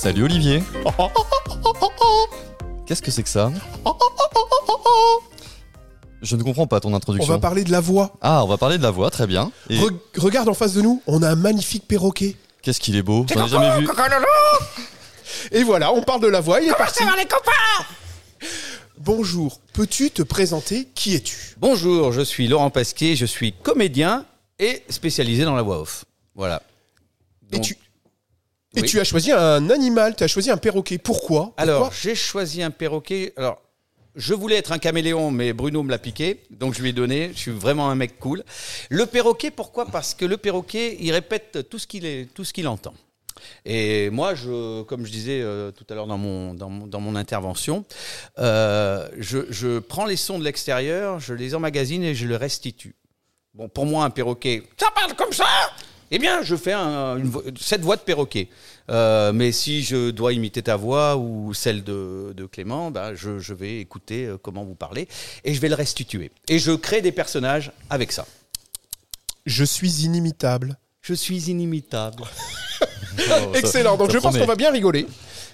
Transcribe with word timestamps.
Salut 0.00 0.24
Olivier. 0.24 0.62
Qu'est-ce 2.86 3.02
que 3.02 3.10
c'est 3.10 3.22
que 3.22 3.28
ça 3.28 3.52
Je 6.22 6.36
ne 6.36 6.42
comprends 6.42 6.66
pas 6.66 6.80
ton 6.80 6.92
On 6.92 6.96
introduction. 6.96 7.30
va 7.34 7.38
parler 7.38 7.64
de 7.64 7.70
la 7.70 7.80
voix. 7.80 8.12
Ah, 8.22 8.42
on 8.42 8.48
va 8.48 8.56
parler 8.56 8.78
de 8.78 8.82
la 8.82 8.90
voix, 8.90 9.10
très 9.10 9.26
bien. 9.26 9.52
Et 9.68 9.78
Re- 9.78 9.94
regarde 10.16 10.48
en 10.48 10.54
face 10.54 10.72
de 10.72 10.80
nous, 10.80 11.02
on 11.06 11.22
a 11.22 11.28
un 11.30 11.36
magnifique 11.36 11.86
perroquet. 11.86 12.34
qu'est-ce 12.62 12.80
qu'il 12.80 12.96
est 12.96 13.02
beau 13.02 13.26
J'en 13.32 13.44
ai 13.44 13.48
jamais 13.48 13.78
vu. 13.80 13.88
Et 15.52 15.62
voilà, 15.64 15.92
on 15.92 16.02
parle 16.02 16.22
de 16.22 16.28
la 16.28 16.40
voix, 16.40 16.60
il 16.62 16.68
est 16.70 16.74
parti. 16.74 17.04
Bonjour, 18.98 19.60
peux-tu 19.74 20.10
te 20.10 20.22
présenter? 20.22 20.88
Qui 20.94 21.14
es-tu? 21.14 21.36
Bonjour, 21.58 22.10
je 22.12 22.22
suis 22.22 22.48
Laurent 22.48 22.70
Pasquier, 22.70 23.16
je 23.16 23.26
suis 23.26 23.52
comédien 23.52 24.24
et 24.58 24.82
spécialisé 24.88 25.44
dans 25.44 25.54
la 25.56 25.62
voix 25.62 25.80
off. 25.80 26.04
Voilà. 26.34 26.62
Et 27.52 27.60
tu 27.60 27.76
et 28.76 28.82
oui. 28.82 28.88
tu 28.88 29.00
as 29.00 29.04
choisi 29.04 29.32
un 29.32 29.68
animal, 29.70 30.14
tu 30.16 30.24
as 30.24 30.28
choisi 30.28 30.50
un 30.50 30.56
perroquet. 30.56 30.98
Pourquoi? 30.98 31.46
Pourquoi? 31.46 31.54
Alors, 31.56 31.92
j'ai 31.92 32.14
choisi 32.14 32.62
un 32.62 32.70
perroquet. 32.70 33.32
Alors, 33.36 33.60
je 34.16 34.34
voulais 34.34 34.56
être 34.56 34.72
un 34.72 34.78
caméléon, 34.78 35.30
mais 35.30 35.52
Bruno 35.52 35.82
me 35.82 35.90
l'a 35.90 35.98
piqué, 35.98 36.42
donc 36.50 36.74
je 36.74 36.82
lui 36.82 36.90
ai 36.90 36.92
donné. 36.92 37.30
Je 37.32 37.38
suis 37.38 37.50
vraiment 37.50 37.90
un 37.90 37.94
mec 37.94 38.18
cool. 38.18 38.44
Le 38.88 39.06
perroquet, 39.06 39.50
pourquoi? 39.50 39.86
Parce 39.86 40.14
que 40.14 40.24
le 40.24 40.36
perroquet, 40.36 40.96
il 41.00 41.12
répète 41.12 41.68
tout 41.68 41.78
ce 41.78 41.86
qu'il 41.86 42.04
est, 42.04 42.28
tout 42.32 42.44
ce 42.44 42.52
qu'il 42.52 42.68
entend. 42.68 42.94
Et 43.64 44.10
moi, 44.10 44.34
je, 44.34 44.82
comme 44.82 45.06
je 45.06 45.10
disais 45.10 45.40
euh, 45.40 45.70
tout 45.70 45.84
à 45.88 45.94
l'heure 45.94 46.06
dans 46.06 46.18
mon, 46.18 46.54
dans, 46.54 46.68
mon, 46.68 46.86
dans 46.86 47.00
mon 47.00 47.16
intervention, 47.16 47.84
euh, 48.38 49.08
je, 49.18 49.38
je 49.50 49.78
prends 49.78 50.06
les 50.06 50.16
sons 50.16 50.38
de 50.38 50.44
l'extérieur, 50.44 51.20
je 51.20 51.34
les 51.34 51.54
emmagasine 51.54 52.04
et 52.04 52.14
je 52.14 52.26
les 52.26 52.36
restitue. 52.36 52.94
Bon, 53.54 53.68
pour 53.68 53.86
moi, 53.86 54.04
un 54.04 54.10
perroquet, 54.10 54.62
ça 54.78 54.88
parle 54.94 55.14
comme 55.14 55.32
ça 55.32 55.46
Eh 56.10 56.18
bien, 56.18 56.42
je 56.42 56.56
fais 56.56 56.72
un- 56.72 57.16
une 57.16 57.28
vo- 57.28 57.42
cette 57.60 57.82
voix 57.82 57.96
de 57.96 58.00
perroquet. 58.02 58.48
Euh, 58.90 59.32
mais 59.32 59.52
si 59.52 59.82
je 59.84 60.10
dois 60.10 60.32
imiter 60.32 60.62
ta 60.62 60.74
voix 60.76 61.16
ou 61.16 61.54
celle 61.54 61.84
de, 61.84 62.32
de 62.36 62.46
Clément, 62.46 62.90
ben, 62.90 63.14
je, 63.14 63.38
je 63.38 63.54
vais 63.54 63.78
écouter 63.78 64.26
euh, 64.26 64.36
comment 64.42 64.64
vous 64.64 64.74
parlez 64.74 65.06
et 65.44 65.54
je 65.54 65.60
vais 65.60 65.68
le 65.68 65.76
restituer. 65.76 66.32
Et 66.48 66.58
je 66.58 66.72
crée 66.72 67.00
des 67.00 67.12
personnages 67.12 67.70
avec 67.90 68.10
ça. 68.10 68.26
Je 69.46 69.62
suis 69.64 70.02
inimitable. 70.04 70.76
Je 71.02 71.14
suis 71.14 71.48
inimitable. 71.50 72.24
Oh, 72.80 72.84
ça- 73.18 73.48
Excellent, 73.54 73.96
donc 73.96 74.08
ça 74.10 74.14
je 74.14 74.18
pense 74.18 74.36
qu'on 74.36 74.46
va 74.46 74.56
bien 74.56 74.72
rigoler. 74.72 75.06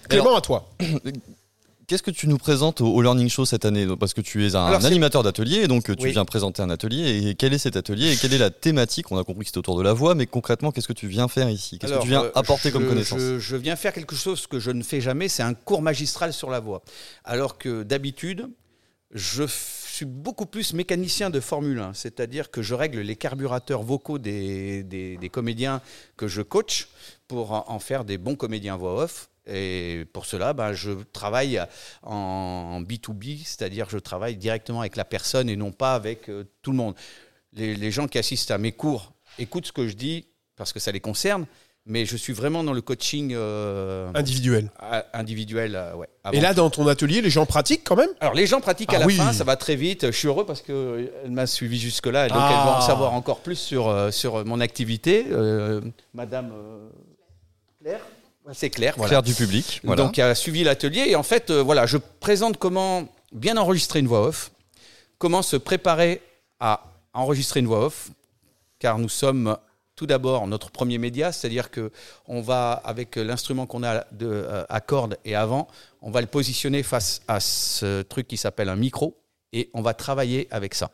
Clément, 0.09 0.35
à 0.37 0.41
toi. 0.41 0.71
Qu'est-ce 1.87 2.03
que 2.03 2.11
tu 2.11 2.27
nous 2.27 2.37
présentes 2.39 2.81
au, 2.81 2.89
au 2.93 3.01
Learning 3.01 3.29
Show 3.29 3.45
cette 3.45 3.65
année? 3.65 3.87
Parce 3.99 4.13
que 4.13 4.21
tu 4.21 4.45
es 4.45 4.57
un 4.57 4.65
Alors, 4.67 4.85
animateur 4.85 5.23
d'atelier, 5.23 5.69
donc 5.69 5.85
tu 5.85 6.05
Oui. 6.05 6.11
viens 6.11 6.25
présenter 6.25 6.61
un 6.61 6.71
atelier. 6.71 7.29
Et 7.29 7.35
quel 7.37 7.55
est 7.55 7.59
cet 7.59 7.77
atelier? 7.77 8.13
Et 8.13 8.17
quelle 8.17 8.33
est 8.35 8.39
la 8.39 8.51
thématique? 8.51 9.13
On 9.13 9.19
a 9.19 9.23
compris 9.25 9.43
que 9.45 9.47
c'était 9.51 9.59
autour 9.59 9.79
de 9.79 9.83
la 9.85 9.93
voix, 9.93 10.17
mais 10.17 10.27
concrètement, 10.27 10.73
qu'est-ce 10.73 10.89
que 10.89 10.93
tu 10.93 11.07
viens 11.07 11.29
faire 11.29 11.49
ici? 11.49 11.79
Qu'est-ce 11.79 11.93
que 11.95 12.03
tu 12.03 12.09
viens 12.09 12.25
euh, 12.25 12.31
apporter 12.35 12.73
comme 12.73 12.89
connaissance? 12.89 13.21
je, 13.21 13.39
je 13.39 13.57
viens 13.57 13.77
faire 13.77 13.93
quelque 13.93 14.17
chose 14.17 14.49
que 14.49 14.59
je 14.59 14.73
ne 14.73 14.83
fais 14.83 15.01
jamais, 15.01 15.29
c'est 15.29 15.45
un 15.45 15.55
cours 15.55 15.81
magistral 15.81 16.33
sur 16.33 16.51
la 16.51 16.59
voix. 16.59 16.83
Alors 17.25 17.57
que 17.57 17.85
d'habitude, 17.85 18.49
je 19.13 19.45
suis 19.47 20.07
beaucoup 20.07 20.47
plus 20.47 20.73
mécanicien 20.73 21.31
de 21.31 21.39
Formule 21.39 21.79
1, 21.79 21.95
c'est-à-dire 21.95 22.51
que 22.51 22.63
je 22.63 22.75
règle 22.75 22.99
les 23.01 23.15
carburateurs 23.15 23.85
vocaux 23.85 24.19
des, 24.19 24.83
des- 24.83 25.17
des 25.19 25.29
comédiens 25.29 25.81
que 26.17 26.27
je 26.27 26.43
coach 26.43 26.89
pour 27.29 27.53
en 27.53 27.65
en 27.69 27.79
faire 27.79 28.05
des 28.05 28.19
bons 28.19 28.35
comédiens 28.35 28.77
voix 28.77 29.05
off. 29.05 29.29
Et 29.49 30.05
pour 30.13 30.27
cela, 30.27 30.53
ben, 30.53 30.73
je 30.73 30.91
travaille 31.13 31.61
en 32.03 32.81
B2B, 32.83 33.45
c'est-à-dire 33.45 33.89
je 33.89 33.99
travaille 33.99 34.37
directement 34.37 34.81
avec 34.81 34.97
la 34.97 35.05
personne 35.05 35.49
et 35.49 35.57
non 35.57 35.73
pas 35.73 35.95
avec 35.95 36.29
euh, 36.29 36.45
tout 36.63 36.71
le 36.73 36.77
monde. 36.77 36.95
Les, 37.53 37.75
les 37.77 37.91
gens 37.91 38.09
qui 38.09 38.19
assistent 38.19 38.51
à 38.51 38.59
mes 38.59 38.73
cours 38.73 39.13
écoutent 39.39 39.67
ce 39.67 39.73
que 39.73 39.87
je 39.87 39.95
dis 39.95 40.27
parce 40.57 40.73
que 40.73 40.81
ça 40.81 40.91
les 40.91 41.01
concerne, 41.01 41.47
mais 41.85 42.05
je 42.07 42.17
suis 42.17 42.33
vraiment 42.33 42.65
dans 42.65 42.73
le 42.73 42.81
coaching 42.81 43.33
euh, 43.35 44.11
Individuel. 44.15 44.71
individuel. 45.13 45.77
euh, 45.77 45.95
ouais, 45.95 46.09
avant. 46.25 46.37
Et 46.37 46.41
là, 46.41 46.53
dans 46.53 46.69
ton 46.69 46.87
atelier, 46.89 47.21
les 47.21 47.31
gens 47.31 47.47
pratiquent 47.47 47.85
quand 47.85 47.95
même? 47.95 48.11
Alors 48.19 48.35
les 48.35 48.47
gens 48.49 48.61
pratiquent 48.61 48.93
à 48.95 48.97
Ah 48.97 49.01
la 49.01 49.07
oui. 49.07 49.15
fin, 49.17 49.33
ça 49.33 49.45
va 49.45 49.55
très 49.57 49.77
vite. 49.77 50.07
Je 50.07 50.17
suis 50.17 50.27
heureux 50.27 50.45
parce 50.45 50.63
qu'elle 50.63 51.13
m'a 51.31 51.47
suivi 51.47 51.79
jusque-là, 51.79 52.27
et 52.27 52.29
donc 52.31 52.39
Ah. 52.41 52.49
elle 52.51 52.69
va 52.73 52.79
en 52.79 52.81
savoir 52.81 53.13
encore 53.13 53.39
plus 53.41 53.55
sur, 53.57 54.13
sur 54.13 54.45
mon 54.45 54.59
activité. 54.61 55.25
Madame 56.15 56.53
Claire 57.81 58.01
C'est 58.53 58.71
Claire, 58.71 58.95
voilà. 58.97 59.09
Claire 59.09 59.23
du 59.23 59.35
public. 59.35 59.81
Voilà. 59.85 60.03
Donc, 60.03 60.19
a 60.19 60.35
suivi 60.35 60.63
l'atelier. 60.65 61.07
Et 61.09 61.17
en 61.17 61.23
fait, 61.23 61.51
euh, 61.51 61.63
voilà, 61.63 61.87
je 61.87 61.99
présente 61.99 62.59
comment 62.59 63.09
bien 63.33 63.57
enregistrer 63.57 63.99
une 63.99 64.07
voix 64.07 64.27
off, 64.27 64.51
comment 65.19 65.43
se 65.43 65.57
préparer 65.57 66.23
à 66.61 66.85
enregistrer 67.13 67.61
une 67.61 67.67
voix 67.67 67.87
off, 67.87 68.11
car 68.79 68.99
nous 68.99 69.09
sommes 69.09 69.57
tout 69.97 70.07
d'abord 70.07 70.47
notre 70.47 70.71
premier 70.71 70.99
média, 70.99 71.33
c'est-à-dire 71.33 71.71
que 71.71 71.91
on 72.27 72.43
va 72.43 72.73
avec 72.73 73.17
l'instrument 73.17 73.67
qu'on 73.67 73.83
a 73.83 74.05
de, 74.13 74.27
euh, 74.27 74.65
à 74.69 74.81
cordes 74.81 75.17
et 75.25 75.35
avant, 75.35 75.69
on 76.03 76.11
va 76.11 76.21
le 76.21 76.27
positionner 76.27 76.83
face 76.83 77.23
à 77.27 77.41
ce 77.41 78.03
truc 78.03 78.29
qui 78.29 78.37
s'appelle 78.37 78.69
un 78.69 78.77
micro 78.77 79.17
et 79.53 79.71
on 79.73 79.81
va 79.81 79.95
travailler 79.95 80.47
avec 80.51 80.75
ça. 80.75 80.91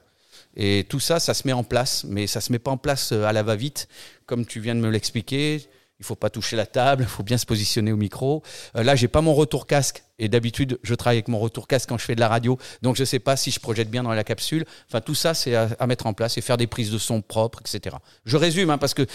Et 0.56 0.86
tout 0.88 1.00
ça, 1.00 1.18
ça 1.18 1.34
se 1.34 1.46
met 1.46 1.52
en 1.52 1.64
place, 1.64 2.04
mais 2.04 2.26
ça 2.26 2.40
se 2.40 2.52
met 2.52 2.58
pas 2.58 2.70
en 2.70 2.76
place 2.76 3.12
euh, 3.12 3.24
à 3.24 3.32
la 3.32 3.42
va-vite, 3.42 3.88
comme 4.26 4.46
tu 4.46 4.60
viens 4.60 4.74
de 4.74 4.80
me 4.80 4.90
l'expliquer. 4.90 5.66
Il 6.02 6.04
faut 6.04 6.16
pas 6.16 6.30
toucher 6.30 6.56
la 6.56 6.66
table, 6.66 7.04
il 7.04 7.08
faut 7.08 7.22
bien 7.22 7.38
se 7.38 7.46
positionner 7.46 7.92
au 7.92 7.96
micro. 7.96 8.42
Euh, 8.74 8.82
là, 8.82 8.96
j'ai 8.96 9.06
pas 9.06 9.20
mon 9.20 9.34
retour 9.34 9.68
casque, 9.68 10.02
et 10.18 10.28
d'habitude, 10.28 10.80
je 10.82 10.96
travaille 10.96 11.18
avec 11.18 11.28
mon 11.28 11.38
retour 11.38 11.68
casque 11.68 11.88
quand 11.88 11.96
je 11.96 12.04
fais 12.04 12.16
de 12.16 12.20
la 12.20 12.26
radio, 12.26 12.58
donc 12.82 12.96
je 12.96 13.04
sais 13.04 13.20
pas 13.20 13.36
si 13.36 13.52
je 13.52 13.60
projette 13.60 13.88
bien 13.88 14.02
dans 14.02 14.12
la 14.12 14.24
capsule. 14.24 14.64
Enfin, 14.88 15.00
tout 15.00 15.14
ça, 15.14 15.32
c'est 15.32 15.54
à, 15.54 15.68
à 15.78 15.86
mettre 15.86 16.06
en 16.06 16.12
place 16.12 16.36
et 16.38 16.40
faire 16.40 16.56
des 16.56 16.66
prises 16.66 16.90
de 16.90 16.98
son 16.98 17.22
propres, 17.22 17.60
etc. 17.60 17.94
Je 18.24 18.36
résume, 18.36 18.70
hein, 18.70 18.78
parce 18.78 18.94
que 18.94 19.06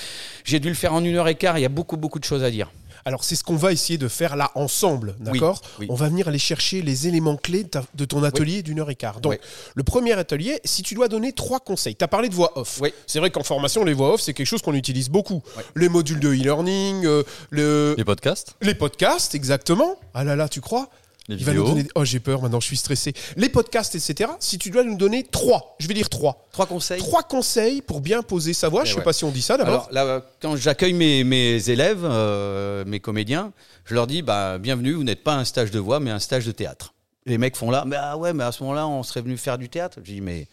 j'ai 0.46 0.62
dû 0.62 0.70
le 0.70 0.76
faire 0.76 0.94
en 0.94 1.04
une 1.04 1.18
heure 1.18 1.28
et 1.28 1.36
quart. 1.36 1.58
Il 1.58 1.62
y 1.62 1.66
a 1.66 1.70
beaucoup, 1.70 1.98
beaucoup 1.98 2.20
de 2.20 2.24
choses 2.24 2.46
à 2.46 2.52
dire. 2.52 2.72
Alors, 3.08 3.24
c'est 3.24 3.38
ce 3.38 3.44
qu'on 3.46 3.56
va 3.56 3.72
essayer 3.72 3.98
de 3.98 4.10
faire 4.10 4.36
là 4.36 4.52
ensemble, 4.56 5.16
d'accord 5.22 5.62
oui. 5.80 5.88
On 5.90 5.96
va 5.96 6.10
venir 6.10 6.28
aller 6.28 6.38
chercher 6.40 6.82
les 6.82 7.08
éléments 7.08 7.38
clés 7.38 7.64
de, 7.64 7.70
ta- 7.70 7.86
de 7.96 8.04
ton 8.04 8.22
atelier 8.22 8.64
d'une 8.64 8.82
heure 8.82 8.90
et 8.90 8.96
quart. 8.96 9.22
Donc, 9.22 9.32
Oui. 9.32 9.38
le 9.76 9.84
premier 9.84 10.12
atelier, 10.12 10.60
si 10.66 10.84
tu 10.84 10.94
dois 10.94 11.08
donner 11.08 11.32
trois 11.32 11.62
conseils, 11.62 11.96
tu 11.96 12.04
as 12.04 12.10
parlé 12.10 12.28
de 12.28 12.36
voix 12.36 12.58
off. 12.58 12.80
Oui. 12.82 12.94
C'est 13.06 13.20
vrai 13.20 13.30
qu'en 13.32 13.44
formation, 13.44 13.86
les 13.86 13.94
voix 13.94 14.16
off, 14.16 14.22
c'est 14.22 14.34
quelque 14.34 14.46
chose 14.48 14.62
qu'on 14.62 14.74
utilise 14.74 15.10
beaucoup. 15.10 15.42
Oui. 15.56 15.64
Les 15.78 15.88
modules 15.88 16.20
de 16.20 16.34
e-learning, 16.34 17.06
euh, 17.06 17.24
le... 17.50 17.96
Les 17.98 18.04
podcasts, 18.04 18.56
les 18.62 18.76
podcasts, 18.76 19.36
exactement. 19.36 19.96
Ah 20.14 20.26
là 20.26 20.36
là, 20.36 20.50
tu 20.50 20.60
crois? 20.60 20.90
Les 21.28 21.36
Il 21.36 21.44
va 21.44 21.54
nous 21.54 21.66
donner... 21.66 21.88
Oh, 21.96 22.06
j'ai 22.06 22.20
peur, 22.20 22.42
maintenant 22.42 22.60
je 22.60 22.68
suis 22.68 22.78
stressé. 22.78 23.14
Les 23.36 23.50
podcasts, 23.50 23.96
etc. 23.96 24.32
Si 24.40 24.58
tu 24.58 24.70
dois 24.70 24.84
nous 24.84 24.96
donner 24.96 25.24
trois, 25.24 25.76
je 25.80 25.88
vais 25.88 25.94
dire 25.94 26.10
trois. 26.10 26.48
Trois 26.52 26.66
conseils. 26.66 27.00
Trois 27.00 27.24
conseils 27.24 27.82
pour 27.82 28.00
bien 28.00 28.22
poser 28.22 28.54
sa 28.54 28.70
voix. 28.70 28.84
Eh 28.84 28.86
je 28.88 28.92
sais 28.94 28.98
ouais. 29.00 29.04
pas 29.04 29.14
si 29.14 29.26
on 29.26 29.32
dit 29.32 29.42
ça 29.42 29.58
d'abord. 29.58 29.90
Alors 29.92 30.08
là, 30.08 30.26
quand 30.42 30.56
j'accueille 30.56 30.94
mes, 30.94 31.24
mes 31.24 31.70
élèves, 31.70 32.04
euh, 32.04 32.86
mes 32.86 33.00
comédiens, 33.00 33.52
je 33.86 33.94
leur 33.94 34.08
dis 34.08 34.22
bah, 34.22 34.58
bienvenue, 34.58 34.94
vous 34.94 35.04
n'êtes 35.04 35.24
pas 35.24 35.36
un 35.36 35.44
stage 35.44 35.72
de 35.72 35.80
voix, 35.80 36.00
mais 36.00 36.12
un 36.12 36.20
stage 36.20 36.46
de 36.46 36.52
théâtre. 36.52 36.94
Les 37.26 37.38
mecs 37.38 37.58
font 37.58 37.72
là, 37.72 37.84
mais 37.86 37.98
ah 38.00 38.18
ouais, 38.18 38.32
mais 38.32 38.46
à 38.46 38.54
ce 38.54 38.64
moment-là, 38.64 38.88
on 38.88 39.04
serait 39.04 39.22
venu 39.22 39.36
faire 39.36 39.58
du 39.58 39.68
théâtre. 39.68 39.98
Je 40.02 40.14
dis 40.14 40.22
mais 40.22 40.48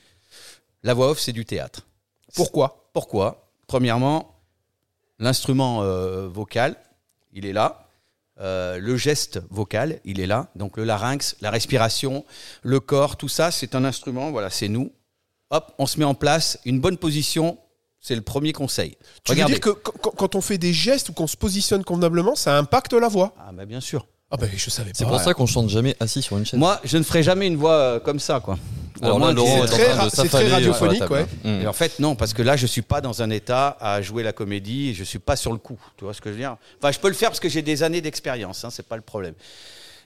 la 0.82 0.92
voix 0.92 1.10
off, 1.10 1.20
c'est 1.20 1.32
du 1.32 1.44
théâtre. 1.44 1.86
Pourquoi? 2.34 2.88
Pourquoi? 2.92 3.48
Premièrement, 3.68 4.34
l'instrument 5.20 5.82
euh, 5.82 6.28
vocal, 6.28 6.76
il 7.32 7.46
est 7.46 7.52
là. 7.52 7.83
Euh, 8.40 8.78
le 8.78 8.96
geste 8.96 9.40
vocal, 9.50 10.00
il 10.04 10.20
est 10.20 10.26
là. 10.26 10.48
Donc 10.56 10.76
le 10.76 10.84
larynx, 10.84 11.36
la 11.40 11.50
respiration, 11.50 12.24
le 12.62 12.80
corps, 12.80 13.16
tout 13.16 13.28
ça, 13.28 13.50
c'est 13.50 13.74
un 13.74 13.84
instrument. 13.84 14.30
Voilà, 14.30 14.50
c'est 14.50 14.68
nous. 14.68 14.92
Hop, 15.50 15.74
on 15.78 15.86
se 15.86 15.98
met 15.98 16.04
en 16.04 16.14
place, 16.14 16.58
une 16.64 16.80
bonne 16.80 16.96
position. 16.96 17.58
C'est 18.00 18.16
le 18.16 18.22
premier 18.22 18.52
conseil. 18.52 18.98
Tu 19.24 19.34
veux 19.34 19.44
dire 19.44 19.60
que 19.60 19.70
quand, 19.70 20.10
quand 20.10 20.34
on 20.34 20.42
fait 20.42 20.58
des 20.58 20.74
gestes 20.74 21.08
ou 21.08 21.14
qu'on 21.14 21.26
se 21.26 21.38
positionne 21.38 21.84
convenablement, 21.84 22.34
ça 22.34 22.58
impacte 22.58 22.92
la 22.92 23.08
voix? 23.08 23.34
Ah 23.38 23.50
bah 23.52 23.64
bien 23.64 23.80
sûr. 23.80 24.06
Ah 24.34 24.36
ben 24.36 24.50
je 24.52 24.68
savais 24.68 24.90
pas. 24.90 24.98
C'est 24.98 25.04
pour 25.04 25.20
ça 25.20 25.32
qu'on 25.32 25.46
chante 25.46 25.68
jamais 25.68 25.94
assis 26.00 26.20
sur 26.20 26.36
une 26.36 26.44
chaise. 26.44 26.58
Moi, 26.58 26.80
je 26.82 26.98
ne 26.98 27.04
ferai 27.04 27.22
jamais 27.22 27.46
une 27.46 27.56
voix 27.56 27.74
euh, 27.74 28.00
comme 28.00 28.18
ça, 28.18 28.40
quoi. 28.40 28.58
Alors 29.00 29.20
là, 29.20 29.30
Laurent 29.30 29.64
très 29.66 29.76
c'est 29.76 29.88
très 29.90 30.10
s'affaler 30.10 30.28
sur 30.28 30.40
la 30.40 30.54
radiophonique, 30.54 30.98
table. 30.98 31.12
ouais. 31.12 31.26
Mm. 31.44 31.62
Et 31.62 31.66
en 31.68 31.72
fait, 31.72 32.00
non, 32.00 32.16
parce 32.16 32.34
que 32.34 32.42
là, 32.42 32.56
je 32.56 32.66
suis 32.66 32.82
pas 32.82 33.00
dans 33.00 33.22
un 33.22 33.30
état 33.30 33.76
à 33.80 34.02
jouer 34.02 34.24
la 34.24 34.32
comédie 34.32 34.88
et 34.88 34.94
je 34.94 35.04
suis 35.04 35.20
pas 35.20 35.36
sur 35.36 35.52
le 35.52 35.58
coup. 35.58 35.78
Tu 35.96 36.04
vois 36.04 36.14
ce 36.14 36.20
que 36.20 36.30
je 36.30 36.34
veux 36.34 36.40
dire? 36.40 36.56
Enfin, 36.80 36.90
je 36.90 36.98
peux 36.98 37.06
le 37.06 37.14
faire 37.14 37.30
parce 37.30 37.38
que 37.38 37.48
j'ai 37.48 37.62
des 37.62 37.84
années 37.84 38.00
d'expérience, 38.00 38.64
hein, 38.64 38.70
c'est 38.70 38.86
pas 38.86 38.96
le 38.96 39.02
problème. 39.02 39.34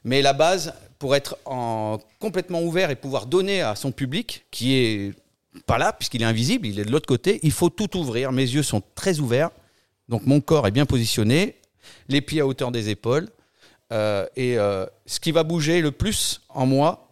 Mais 0.04 0.20
la 0.20 0.34
base, 0.34 0.74
pour 0.98 1.16
être 1.16 1.38
en, 1.46 1.98
complètement 2.20 2.60
ouvert 2.60 2.90
et 2.90 2.96
pouvoir 2.96 3.24
donner 3.24 3.62
à 3.62 3.76
son 3.76 3.92
public, 3.92 4.44
qui 4.50 4.74
est 4.74 5.14
pas 5.64 5.78
là, 5.78 5.94
puisqu'il 5.94 6.20
est 6.20 6.26
invisible, 6.26 6.66
il 6.66 6.78
est 6.78 6.84
de 6.84 6.90
l'autre 6.90 7.06
côté, 7.06 7.40
il 7.42 7.52
faut 7.52 7.70
tout 7.70 7.96
ouvrir. 7.96 8.30
Mes 8.30 8.42
yeux 8.42 8.62
sont 8.62 8.82
très 8.94 9.20
ouverts, 9.20 9.50
donc 10.10 10.26
mon 10.26 10.42
corps 10.42 10.66
est 10.66 10.70
bien 10.70 10.86
positionné, 10.86 11.56
les 12.10 12.20
pieds 12.20 12.40
à 12.40 12.46
hauteur 12.46 12.70
des 12.70 12.90
épaules. 12.90 13.28
Euh, 13.92 14.26
et 14.36 14.58
euh, 14.58 14.86
ce 15.06 15.20
qui 15.20 15.32
va 15.32 15.42
bouger 15.42 15.80
le 15.80 15.92
plus 15.92 16.42
en 16.48 16.66
moi, 16.66 17.08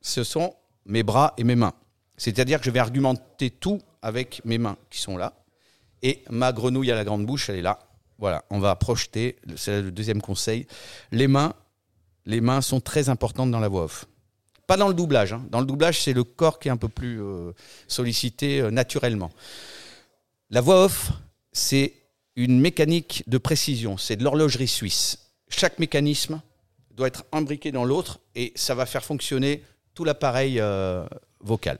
ce 0.00 0.24
sont 0.24 0.54
mes 0.84 1.02
bras 1.02 1.34
et 1.36 1.44
mes 1.44 1.56
mains. 1.56 1.74
C'est-à-dire 2.16 2.58
que 2.60 2.66
je 2.66 2.70
vais 2.70 2.78
argumenter 2.78 3.50
tout 3.50 3.80
avec 4.02 4.42
mes 4.44 4.58
mains 4.58 4.76
qui 4.90 5.00
sont 5.00 5.16
là. 5.16 5.34
Et 6.02 6.22
ma 6.30 6.52
grenouille 6.52 6.90
à 6.90 6.94
la 6.94 7.04
grande 7.04 7.26
bouche, 7.26 7.48
elle 7.48 7.56
est 7.56 7.62
là. 7.62 7.78
Voilà, 8.18 8.44
on 8.50 8.58
va 8.58 8.74
projeter, 8.76 9.36
c'est 9.56 9.82
le 9.82 9.90
deuxième 9.90 10.22
conseil. 10.22 10.66
Les 11.12 11.26
mains, 11.28 11.54
les 12.24 12.40
mains 12.40 12.60
sont 12.60 12.80
très 12.80 13.08
importantes 13.08 13.50
dans 13.50 13.60
la 13.60 13.68
voix 13.68 13.84
off. 13.84 14.06
Pas 14.66 14.76
dans 14.76 14.88
le 14.88 14.94
doublage. 14.94 15.32
hein. 15.32 15.44
Dans 15.50 15.60
le 15.60 15.66
doublage, 15.66 16.02
c'est 16.02 16.12
le 16.12 16.24
corps 16.24 16.58
qui 16.58 16.68
est 16.68 16.70
un 16.70 16.76
peu 16.76 16.88
plus 16.88 17.20
euh, 17.22 17.52
sollicité 17.86 18.68
naturellement. 18.70 19.30
La 20.50 20.60
voix 20.60 20.84
off, 20.84 21.12
c'est 21.52 21.94
une 22.36 22.60
mécanique 22.60 23.22
de 23.26 23.38
précision. 23.38 23.96
C'est 23.96 24.16
de 24.16 24.24
l'horlogerie 24.24 24.68
suisse. 24.68 25.25
Chaque 25.48 25.78
mécanisme 25.78 26.40
doit 26.96 27.08
être 27.08 27.24
imbriqué 27.32 27.72
dans 27.72 27.84
l'autre 27.84 28.18
et 28.34 28.52
ça 28.54 28.74
va 28.74 28.86
faire 28.86 29.04
fonctionner 29.04 29.62
tout 29.94 30.04
l'appareil 30.04 30.60
euh, 30.60 31.06
vocal. 31.40 31.78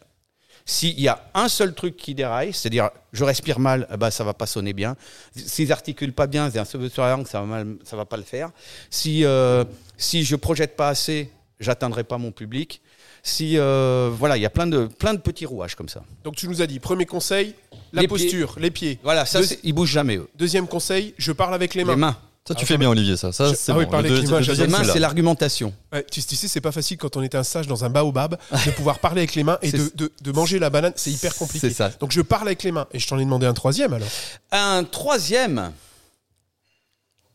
S'il 0.68 0.98
y 1.00 1.06
a 1.06 1.22
un 1.34 1.48
seul 1.48 1.74
truc 1.74 1.96
qui 1.96 2.14
déraille, 2.14 2.52
c'est-à-dire 2.52 2.90
je 3.12 3.22
respire 3.22 3.60
mal, 3.60 3.86
ben, 3.98 4.10
ça 4.10 4.24
va 4.24 4.34
pas 4.34 4.46
sonner 4.46 4.72
bien. 4.72 4.96
Si 5.34 5.64
j'articule 5.64 6.12
pas 6.12 6.26
bien, 6.26 6.50
c'est 6.50 6.58
un 6.58 6.64
peu 6.64 6.88
sur 6.88 7.02
la 7.02 7.10
langue, 7.12 7.26
ça 7.28 7.40
va 7.40 7.46
mal, 7.46 7.76
ça 7.84 7.96
va 7.96 8.04
pas 8.04 8.16
le 8.16 8.24
faire. 8.24 8.50
Si 8.90 9.24
euh, 9.24 9.64
si 9.96 10.24
je 10.24 10.34
projette 10.34 10.74
pas 10.74 10.88
assez, 10.88 11.30
j'atteindrai 11.60 12.02
pas 12.02 12.18
mon 12.18 12.32
public. 12.32 12.82
Si 13.22 13.58
euh, 13.58 14.10
voilà, 14.12 14.36
il 14.36 14.42
y 14.42 14.46
a 14.46 14.50
plein 14.50 14.66
de 14.66 14.86
plein 14.86 15.14
de 15.14 15.20
petits 15.20 15.46
rouages 15.46 15.76
comme 15.76 15.88
ça. 15.88 16.02
Donc 16.24 16.34
tu 16.34 16.48
nous 16.48 16.60
as 16.62 16.66
dit, 16.66 16.80
premier 16.80 17.06
conseil, 17.06 17.54
la 17.92 18.02
Les 18.02 18.08
posture, 18.08 18.56
les 18.58 18.72
pieds. 18.72 18.98
Voilà, 19.04 19.24
ça 19.24 19.40
Deux- 19.40 19.56
ils 19.62 19.72
bougent 19.72 19.90
jamais 19.92 20.16
eux. 20.16 20.28
Deuxième 20.34 20.66
conseil, 20.66 21.14
je 21.16 21.30
parle 21.30 21.54
avec 21.54 21.74
les 21.74 21.84
mains. 21.84 21.92
Les 21.92 22.00
mains, 22.00 22.16
Ça, 22.46 22.54
tu 22.54 22.62
Ah, 22.64 22.66
fais 22.66 22.78
bien, 22.78 22.88
Olivier, 22.88 23.16
ça. 23.16 23.32
Ça, 23.32 23.52
c'est 23.54 23.72
ah 23.72 23.76
oui, 23.78 23.84
bon. 23.87 23.90
parler 23.90 24.08
le 24.08 24.16
j'adore. 24.20 24.38
les 24.40 24.46
deuxième, 24.46 24.70
mains 24.70 24.84
c'est 24.84 25.00
l'argumentation. 25.00 25.75
Ouais, 25.93 26.04
tu, 26.04 26.22
tu 26.22 26.37
sais, 26.37 26.46
c'est 26.46 26.60
pas 26.60 26.70
facile 26.72 26.96
quand 26.96 27.16
on 27.16 27.22
est 27.22 27.34
un 27.34 27.43
sage 27.43 27.66
dans 27.66 27.84
un 27.84 27.90
baobab 27.90 28.38
de 28.66 28.70
pouvoir 28.70 29.00
parler 29.00 29.22
avec 29.22 29.34
les 29.34 29.43
mains 29.43 29.58
et 29.62 29.72
de, 29.72 29.90
de- 29.96 30.12
de 30.20 30.32
manger 30.32 30.58
la 30.60 30.70
banane. 30.70 30.93
C'est 30.94 31.10
hyper 31.10 31.34
compliqué. 31.34 31.69
C'est 31.69 31.75
ça. 31.75 31.90
Donc 32.00 32.12
je 32.12 32.20
parle 32.20 32.46
avec 32.46 32.62
les 32.62 32.70
mains. 32.70 32.87
Et 32.93 32.98
je 33.00 33.08
t'en 33.08 33.19
ai 33.19 33.25
demandé 33.25 33.46
un 33.46 33.54
troisième 33.54 33.93
alors. 33.94 34.08
Un 34.52 34.84
troisième, 34.84 35.72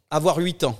avoir 0.10 0.38
8 0.38 0.64
ans. 0.64 0.80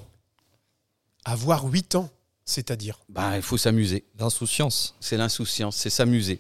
Avoir 1.26 1.66
8 1.66 1.96
ans, 1.96 2.10
c'est-à-dire? 2.46 3.00
Ben, 3.10 3.36
il 3.36 3.42
faut 3.42 3.58
s'amuser. 3.58 4.06
L'insouciance. 4.20 4.96
C'est 5.00 5.18
l'insouciance, 5.18 5.76
c'est 5.76 5.90
s'amuser. 5.90 6.40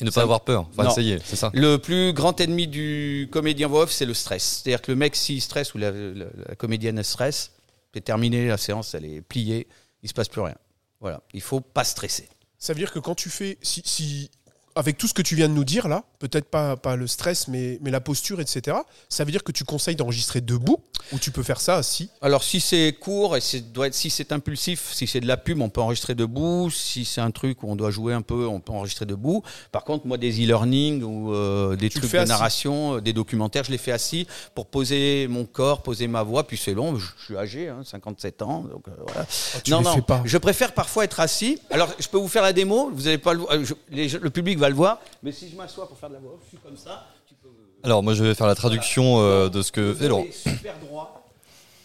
Et 0.00 0.04
ne 0.04 0.10
Ça- 0.10 0.20
pas 0.20 0.22
avoir 0.22 0.40
peur. 0.42 0.66
Enfin, 0.70 0.84
Non. 0.84 0.90
essayer, 0.90 1.18
c'est 1.24 1.36
ça. 1.36 1.50
Le 1.54 1.76
plus 1.76 2.12
grand 2.12 2.40
ennemi 2.40 2.66
du 2.68 3.28
comédien 3.30 3.68
voix 3.68 3.82
off, 3.82 3.92
c'est 3.92 4.06
le 4.06 4.14
stress. 4.14 4.62
C'est-à-dire 4.64 4.80
que 4.82 4.90
le 4.90 4.96
mec, 4.96 5.14
s'il 5.16 5.40
stresse 5.42 5.74
ou 5.74 5.78
la, 5.78 5.90
la- 5.90 6.26
la 6.48 6.54
comédienne 6.56 7.02
stresse, 7.02 7.52
c'est 7.94 8.00
terminé, 8.04 8.48
la 8.48 8.56
séance, 8.56 8.94
elle 8.94 9.04
est 9.04 9.20
pliée, 9.20 9.66
il 10.02 10.08
se 10.08 10.14
passe 10.14 10.28
plus 10.28 10.40
rien. 10.40 10.56
Voilà, 11.00 11.22
il 11.34 11.40
faut 11.40 11.60
pas 11.60 11.84
stresser. 11.84 12.28
Ça 12.58 12.72
veut 12.74 12.78
dire 12.78 12.92
que 12.92 12.98
quand 12.98 13.14
tu 13.14 13.30
fais. 13.30 13.56
Si, 13.62 13.82
si- 13.84 14.30
avec 14.76 14.96
tout 14.98 15.08
ce 15.08 15.14
que 15.14 15.22
tu 15.22 15.34
viens 15.34 15.48
de 15.48 15.54
nous 15.54 15.64
dire 15.64 15.88
là, 15.88 16.04
peut-être 16.20 16.48
pas, 16.48 16.76
pas 16.76 16.94
le 16.96 17.06
stress, 17.06 17.48
mais, 17.48 17.78
mais 17.82 17.90
la 17.90 18.00
posture, 18.00 18.40
etc., 18.40 18.76
ça 19.08 19.24
veut 19.24 19.32
dire 19.32 19.42
que 19.42 19.52
tu 19.52 19.64
conseilles 19.64 19.96
d'enregistrer 19.96 20.40
debout 20.40 20.78
ou 21.12 21.18
tu 21.18 21.30
peux 21.32 21.42
faire 21.42 21.60
ça 21.60 21.76
assis 21.76 22.08
Alors 22.22 22.44
si 22.44 22.60
c'est 22.60 22.92
court 22.98 23.36
et 23.36 23.40
doit 23.72 23.88
être, 23.88 23.94
si 23.94 24.10
c'est 24.10 24.32
impulsif, 24.32 24.90
si 24.92 25.06
c'est 25.06 25.20
de 25.20 25.26
la 25.26 25.36
pub, 25.36 25.60
on 25.60 25.68
peut 25.70 25.80
enregistrer 25.80 26.14
debout. 26.14 26.70
Si 26.70 27.04
c'est 27.04 27.20
un 27.20 27.30
truc 27.30 27.62
où 27.62 27.70
on 27.70 27.76
doit 27.76 27.90
jouer 27.90 28.14
un 28.14 28.22
peu, 28.22 28.46
on 28.46 28.60
peut 28.60 28.72
enregistrer 28.72 29.06
debout. 29.06 29.42
Par 29.72 29.84
contre, 29.84 30.06
moi, 30.06 30.18
des 30.18 30.30
e-learning 30.44 31.02
ou 31.02 31.34
euh, 31.34 31.74
des 31.76 31.88
Tu 31.88 31.98
trucs 31.98 32.12
de 32.12 32.18
assis. 32.18 32.28
narration, 32.28 32.96
euh, 32.96 33.00
des 33.00 33.12
documentaires, 33.12 33.64
je 33.64 33.70
les 33.72 33.78
fais 33.78 33.92
assis 33.92 34.26
pour 34.54 34.66
poser 34.66 35.26
mon 35.28 35.44
corps, 35.46 35.82
poser 35.82 36.06
ma 36.06 36.22
voix. 36.22 36.46
Puis 36.46 36.56
c'est 36.58 36.74
long, 36.74 36.96
je 36.96 37.06
je 37.20 37.24
suis 37.24 37.36
âgé, 37.36 37.68
hein, 37.68 37.80
57 37.84 38.42
ans, 38.42 38.60
donc 38.70 38.86
euh, 38.88 38.92
voilà. 39.06 39.26
Ah, 39.54 39.60
Tu 39.64 39.70
non, 39.72 39.78
les 39.78 39.84
non, 39.84 39.94
fais 39.96 40.02
pas. 40.02 40.22
je 40.24 40.38
préfère 40.38 40.72
parfois 40.74 41.04
être 41.04 41.20
assis. 41.20 41.58
Alors, 41.70 41.88
je 41.98 42.08
peux 42.08 42.18
vous 42.18 42.28
faire 42.28 42.42
la 42.42 42.52
démo. 42.52 42.90
Vous 42.94 43.08
allez 43.08 43.18
pas 43.18 43.34
le, 43.34 43.42
je- 43.64 43.74
les- 43.90 44.08
le 44.08 44.30
public 44.30 44.58
va 44.60 44.68
le 44.68 44.74
voir. 44.74 45.00
Mais 45.22 45.32
si 45.32 45.48
je 45.48 45.56
m'assois 45.56 45.88
pour 45.88 45.98
faire 45.98 46.08
de 46.08 46.14
la 46.14 46.20
voix, 46.20 46.32
off, 46.34 46.40
je 46.44 46.48
suis 46.50 46.58
comme 46.58 46.76
ça. 46.76 47.06
Tu 47.26 47.34
peux. 47.34 47.48
Alors, 47.82 48.02
moi, 48.02 48.14
je 48.14 48.22
vais 48.22 48.34
faire 48.34 48.46
la 48.46 48.54
traduction 48.54 49.20
euh, 49.20 49.48
de 49.48 49.62
ce 49.62 49.72
que 49.72 49.94
fait 49.94 50.08
Laurent. 50.08 50.26
super 50.30 50.78
droit. 50.78 51.26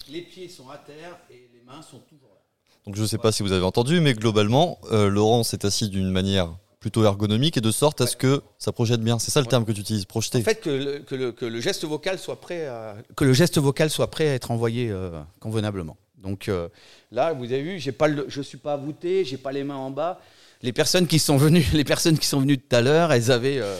Les 0.10 0.22
pieds 0.22 0.48
sont 0.50 0.70
à 0.70 0.78
terre 0.78 1.18
et 1.32 1.50
les 1.54 1.62
mains 1.66 1.82
sont 1.82 1.98
toujours 2.00 2.30
là. 2.30 2.42
Donc, 2.86 2.96
je 2.96 3.02
ne 3.02 3.08
sais 3.08 3.18
pas 3.18 3.32
si 3.32 3.42
vous 3.42 3.52
avez 3.52 3.64
entendu, 3.66 4.00
mais 4.02 4.14
globalement, 4.14 4.78
euh, 4.92 5.10
Laurent 5.10 5.44
s'est 5.44 5.66
assis 5.66 5.90
d'une 5.90 6.12
manière 6.12 6.50
plutôt 6.80 7.04
ergonomique 7.04 7.58
et 7.58 7.62
de 7.62 7.72
sorte 7.72 8.02
à 8.02 8.06
ce 8.06 8.16
que 8.16 8.44
ça 8.60 8.72
projette 8.72 9.02
bien. 9.02 9.18
C'est 9.18 9.32
ça 9.32 9.40
le 9.40 9.46
Ouais. 9.46 9.50
terme 9.50 9.66
que 9.66 9.72
tu 9.72 9.82
utilises, 9.82 10.06
projeter. 10.06 10.38
En 10.38 10.42
fait, 10.44 10.62
que 10.62 10.70
le, 10.70 11.00
que 11.00 11.16
le- 11.16 11.32
que 11.32 11.46
le 11.46 11.60
geste 11.60 11.84
vocal 11.86 12.20
soit 12.20 12.40
prêt 12.40 12.68
à 12.68 12.96
que 13.16 13.26
le 13.26 13.34
geste 13.34 13.58
vocal 13.58 13.90
soit 13.90 14.12
prêt 14.12 14.30
à 14.30 14.34
être 14.36 14.52
envoyé 14.52 14.92
euh, 14.92 15.20
convenablement. 15.40 15.98
Donc 16.20 16.48
euh, 16.48 16.70
là, 17.12 17.34
vous 17.34 17.46
avez 17.46 17.64
vu, 17.64 17.80
j'ai 17.80 17.92
pas 17.92 18.08
le, 18.08 18.26
je 18.28 18.40
suis 18.42 18.60
pas 18.60 18.78
voûté, 18.78 19.26
j'ai 19.26 19.38
pas 19.38 19.52
les 19.52 19.64
mains 19.64 19.76
en 19.78 19.90
bas. 19.90 20.20
Les 20.64 20.72
personnes 20.74 21.08
qui 21.08 21.20
sont 21.20 21.38
venues, 21.38 21.66
les 21.74 21.84
personnes 21.84 22.18
qui 22.18 22.28
sont 22.28 22.40
venues 22.40 22.58
tout 22.58 22.76
à 22.76 22.82
l'heure, 22.82 23.12
elles 23.14 23.32
avaient, 23.32 23.60
euh, 23.60 23.76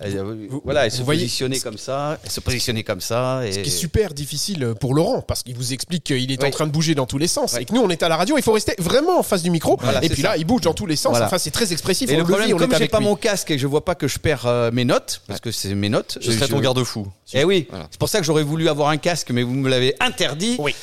elles 0.00 0.18
avaient- 0.18 0.46
Vous- 0.48 0.60
voilà, 0.64 0.84
elles 0.84 0.90
vous 0.90 0.98
se 0.98 1.02
voyez, 1.02 1.22
positionnaient 1.22 1.60
comme 1.60 1.78
ça, 1.78 2.18
elles 2.22 2.30
se 2.30 2.40
positionnaient 2.40 2.82
comme 2.82 3.00
ça. 3.00 3.40
Et... 3.46 3.52
Ce 3.52 3.58
qui 3.60 3.68
est 3.68 3.72
super 3.72 4.12
difficile 4.12 4.74
pour 4.78 4.92
Laurent, 4.92 5.22
parce 5.22 5.42
qu'il 5.42 5.54
vous 5.56 5.72
explique 5.72 6.04
qu'il 6.04 6.30
est 6.30 6.44
en 6.44 6.50
train 6.50 6.66
de 6.66 6.72
bouger 6.72 6.94
dans 6.94 7.06
tous 7.06 7.16
les 7.16 7.28
sens. 7.28 7.54
Oui. 7.54 7.62
Et 7.62 7.64
que 7.64 7.72
nous, 7.72 7.80
on 7.80 7.88
est 7.88 8.02
à 8.02 8.08
la 8.10 8.16
radio, 8.16 8.36
il 8.36 8.42
faut 8.42 8.52
rester 8.52 8.74
vraiment 8.78 9.18
en 9.18 9.22
face 9.22 9.42
du 9.42 9.50
micro. 9.50 9.78
Voilà, 9.80 10.04
et 10.04 10.08
puis 10.10 10.20
ça. 10.20 10.28
là, 10.30 10.36
il 10.36 10.44
bouge 10.44 10.60
dans 10.62 10.74
tous 10.74 10.84
les 10.86 10.96
sens. 10.96 11.12
Voilà. 11.12 11.26
Enfin, 11.26 11.38
c'est 11.38 11.50
très 11.52 11.72
expressif. 11.72 12.10
Et 12.10 12.16
on 12.16 12.18
le 12.18 12.24
problème, 12.24 12.48
vit, 12.48 12.54
comme 12.56 12.74
j'ai 12.76 12.88
pas 12.88 12.98
lui. 12.98 13.06
mon 13.06 13.16
casque 13.16 13.50
et 13.52 13.58
je 13.58 13.66
vois 13.66 13.84
pas 13.84 13.94
que 13.94 14.08
je 14.08 14.18
perds 14.18 14.44
euh, 14.46 14.70
mes 14.72 14.84
notes, 14.84 15.22
parce 15.28 15.40
que 15.40 15.50
c'est 15.50 15.74
mes 15.74 15.88
notes. 15.88 16.18
Je- 16.20 16.32
ton 16.44 16.60
garde-fou. 16.60 17.06
Eh 17.32 17.44
oui, 17.44 17.66
Voilà. 17.70 17.88
c'est 17.90 17.98
pour 17.98 18.08
ça 18.10 18.18
que 18.20 18.26
j'aurais 18.26 18.42
voulu 18.42 18.68
avoir 18.68 18.90
un 18.90 18.98
casque, 18.98 19.30
mais 19.30 19.42
vous 19.42 19.54
me 19.54 19.70
l'avez 19.70 19.94
interdit. 20.00 20.56
Oui. 20.58 20.74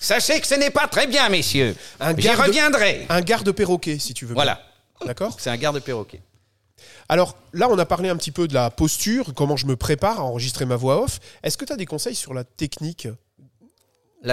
Sachez 0.00 0.38
que 0.40 0.46
ce 0.46 0.54
n'est 0.54 0.70
pas 0.70 0.86
très 0.86 1.06
bien, 1.08 1.28
messieurs. 1.28 1.74
Un 1.98 2.14
J'y 2.16 2.28
reviendrai. 2.30 3.06
Un 3.08 3.20
garde 3.20 3.50
perroquet, 3.50 3.98
si 3.98 4.14
tu 4.14 4.26
veux. 4.26 4.34
bien. 4.34 4.44
Voilà, 4.44 4.60
D'accord 5.06 5.36
c'est 5.38 5.50
un 5.50 5.56
garde 5.56 5.78
perroquet. 5.80 6.20
Alors 7.08 7.36
là, 7.52 7.68
on 7.70 7.78
a 7.78 7.86
parlé 7.86 8.08
un 8.08 8.16
petit 8.16 8.30
peu 8.30 8.46
de 8.48 8.54
la 8.54 8.70
posture, 8.70 9.32
comment 9.34 9.56
je 9.56 9.66
me 9.66 9.76
prépare 9.76 10.20
à 10.20 10.24
enregistrer 10.24 10.64
ma 10.64 10.76
voix 10.76 11.02
off. 11.02 11.18
Est-ce 11.42 11.56
que 11.58 11.64
tu 11.64 11.72
as 11.72 11.76
des 11.76 11.86
conseils 11.86 12.14
sur 12.14 12.34
la 12.34 12.44
technique? 12.44 13.08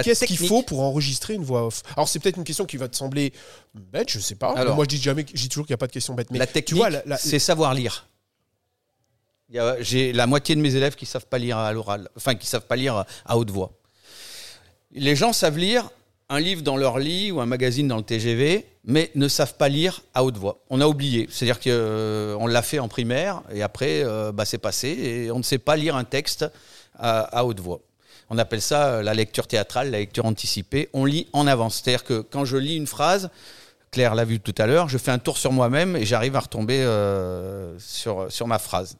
Qu'est-ce 0.02 0.24
qu'il 0.24 0.36
faut 0.38 0.62
pour 0.62 0.80
enregistrer 0.82 1.34
une 1.34 1.44
voix 1.44 1.66
off? 1.66 1.82
Alors 1.96 2.08
c'est 2.08 2.18
peut-être 2.18 2.36
une 2.36 2.44
question 2.44 2.64
qui 2.66 2.76
va 2.76 2.88
te 2.88 2.96
sembler 2.96 3.32
bête, 3.74 4.10
je 4.10 4.18
sais 4.18 4.34
pas. 4.34 4.52
Alors. 4.56 4.74
moi, 4.76 4.84
je 4.84 4.88
dis 4.96 5.00
jamais, 5.02 5.24
je 5.32 5.40
dis 5.42 5.48
toujours 5.48 5.64
qu'il 5.66 5.72
n'y 5.72 5.76
a 5.76 5.78
pas 5.78 5.86
de 5.86 5.92
question 5.92 6.14
bête. 6.14 6.30
Mais 6.30 6.38
la 6.38 6.46
tu 6.46 6.52
technique, 6.54 6.76
vois, 6.76 6.90
la- 6.90 7.02
la- 7.06 7.18
c'est 7.18 7.38
savoir 7.38 7.72
lire. 7.74 8.08
J'ai 9.80 10.12
la 10.12 10.26
moitié 10.26 10.56
de 10.56 10.60
mes 10.60 10.74
élèves 10.74 10.96
qui 10.96 11.06
savent 11.06 11.26
pas 11.26 11.38
lire 11.38 11.56
à 11.56 11.72
l'oral, 11.72 12.08
enfin 12.16 12.34
qui 12.34 12.46
savent 12.48 12.66
pas 12.66 12.74
lire 12.76 13.04
à 13.24 13.38
haute 13.38 13.50
voix. 13.50 13.70
Les 14.92 15.14
gens 15.14 15.32
savent 15.32 15.56
lire 15.58 15.88
un 16.28 16.40
livre 16.40 16.62
dans 16.62 16.76
leur 16.76 16.98
lit 16.98 17.30
ou 17.30 17.40
un 17.40 17.46
magazine 17.46 17.86
dans 17.86 17.96
le 17.96 18.02
TGV, 18.02 18.66
mais 18.86 19.10
ne 19.16 19.26
savent 19.26 19.56
pas 19.56 19.68
lire 19.68 20.02
à 20.14 20.24
haute 20.24 20.38
voix. 20.38 20.60
On 20.70 20.80
a 20.80 20.86
oublié, 20.86 21.26
c'est-à-dire 21.30 21.60
qu'on 21.60 22.46
l'a 22.46 22.62
fait 22.62 22.78
en 22.78 22.88
primaire 22.88 23.42
et 23.52 23.62
après 23.62 24.02
euh, 24.04 24.32
bah, 24.32 24.44
c'est 24.44 24.58
passé 24.58 24.88
et 24.88 25.30
on 25.32 25.38
ne 25.38 25.42
sait 25.42 25.58
pas 25.58 25.76
lire 25.76 25.96
un 25.96 26.04
texte 26.04 26.46
à, 26.96 27.20
à 27.36 27.44
haute 27.44 27.60
voix. 27.60 27.80
On 28.30 28.38
appelle 28.38 28.62
ça 28.62 28.86
euh, 28.86 29.02
la 29.02 29.12
lecture 29.12 29.48
théâtrale, 29.48 29.90
la 29.90 29.98
lecture 29.98 30.24
anticipée. 30.24 30.88
On 30.92 31.04
lit 31.04 31.26
en 31.32 31.48
avance, 31.48 31.82
c'est-à-dire 31.82 32.04
que 32.04 32.20
quand 32.20 32.44
je 32.44 32.56
lis 32.56 32.76
une 32.76 32.86
phrase, 32.86 33.30
Claire 33.90 34.14
l'a 34.14 34.24
vu 34.24 34.38
tout 34.40 34.54
à 34.56 34.66
l'heure, 34.66 34.88
je 34.88 34.98
fais 34.98 35.10
un 35.10 35.18
tour 35.18 35.36
sur 35.36 35.52
moi-même 35.52 35.96
et 35.96 36.06
j'arrive 36.06 36.36
à 36.36 36.40
retomber 36.40 36.78
euh, 36.80 37.76
sur, 37.80 38.30
sur 38.30 38.46
ma 38.46 38.60
phrase. 38.60 38.98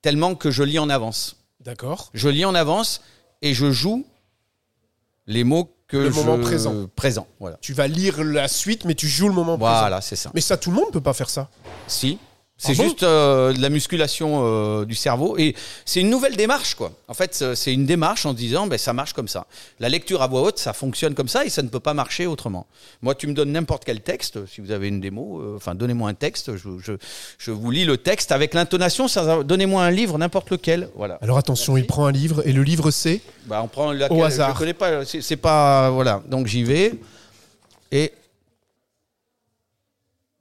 Tellement 0.00 0.34
que 0.34 0.50
je 0.50 0.62
lis 0.62 0.78
en 0.78 0.88
avance. 0.88 1.36
D'accord. 1.60 2.10
Je 2.14 2.28
lis 2.28 2.44
en 2.44 2.54
avance 2.54 3.02
et 3.42 3.52
je 3.52 3.70
joue 3.70 4.06
les 5.26 5.44
mots 5.44 5.75
que 5.88 5.96
Le 5.96 6.10
je... 6.10 6.16
moment 6.16 6.38
présent. 6.38 6.74
Présent, 6.96 7.26
voilà. 7.38 7.58
Tu 7.60 7.72
vas 7.72 7.86
lire 7.86 8.22
la 8.24 8.48
suite, 8.48 8.84
mais 8.84 8.94
tu 8.94 9.08
joues 9.08 9.28
le 9.28 9.34
moment 9.34 9.56
présent. 9.56 9.80
Voilà, 9.80 10.00
c'est 10.00 10.16
ça. 10.16 10.30
Mais 10.34 10.40
ça, 10.40 10.56
tout 10.56 10.70
le 10.70 10.76
monde 10.76 10.90
peut 10.92 11.00
pas 11.00 11.12
faire 11.12 11.30
ça. 11.30 11.48
Si. 11.86 12.18
C'est 12.58 12.72
Ah 12.72 12.76
bon 12.76 12.82
juste 12.84 13.02
euh, 13.02 13.52
de 13.52 13.60
la 13.60 13.68
musculation 13.68 14.40
euh, 14.42 14.86
du 14.86 14.94
cerveau 14.94 15.36
et 15.36 15.54
c'est 15.84 16.00
une 16.00 16.08
nouvelle 16.08 16.36
démarche 16.36 16.74
quoi. 16.74 16.90
En 17.06 17.12
fait, 17.12 17.44
c'est- 17.54 17.74
une 17.74 17.84
démarche 17.84 18.24
en 18.24 18.30
se 18.32 18.36
disant 18.36 18.66
ben 18.66 18.78
ça 18.78 18.94
marche 18.94 19.12
comme 19.12 19.28
ça. 19.28 19.46
La 19.78 19.90
lecture 19.90 20.22
à 20.22 20.26
voix 20.26 20.40
haute, 20.40 20.58
ça 20.58 20.72
fonctionne 20.72 21.14
comme 21.14 21.28
ça 21.28 21.44
et 21.44 21.50
ça 21.50 21.60
ne 21.62 21.68
peut 21.68 21.80
pas 21.80 21.92
marcher 21.92 22.26
autrement. 22.26 22.66
Moi, 23.02 23.14
tu 23.14 23.26
me 23.26 23.34
donnes 23.34 23.52
n'importe 23.52 23.84
quel 23.84 24.00
texte, 24.00 24.46
si 24.46 24.62
vous 24.62 24.70
avez 24.70 24.88
une 24.88 25.02
démo, 25.02 25.38
euh, 25.42 25.56
enfin 25.56 25.74
donnez-moi 25.74 26.08
un 26.08 26.14
texte, 26.14 26.56
je, 26.56 26.70
je, 26.82 26.92
je 27.36 27.50
vous 27.50 27.70
lis 27.70 27.84
le 27.84 27.98
texte 27.98 28.32
avec 28.32 28.54
l'intonation. 28.54 29.06
ça- 29.06 29.42
Donnez-moi 29.42 29.84
un 29.84 29.90
livre, 29.90 30.16
n'importe 30.16 30.48
lequel, 30.48 30.88
voilà. 30.96 31.18
Alors 31.20 31.36
attention, 31.36 31.76
il 31.76 31.86
prend 31.86 32.06
un 32.06 32.12
livre 32.12 32.42
et 32.48 32.52
le 32.54 32.62
livre 32.62 32.90
c'est 32.90 33.20
Bah, 33.44 33.60
on 33.62 33.68
prend 33.68 33.92
laquelle, 33.92 34.16
Au 34.16 34.22
hasard. 34.24 34.54
Je 34.54 34.58
connais 34.58 34.72
pas. 34.72 35.04
C'est 35.04 35.36
pas 35.36 35.90
voilà. 35.90 36.22
Donc 36.26 36.46
j'y 36.46 36.64
vais 36.64 36.94
et 37.92 38.12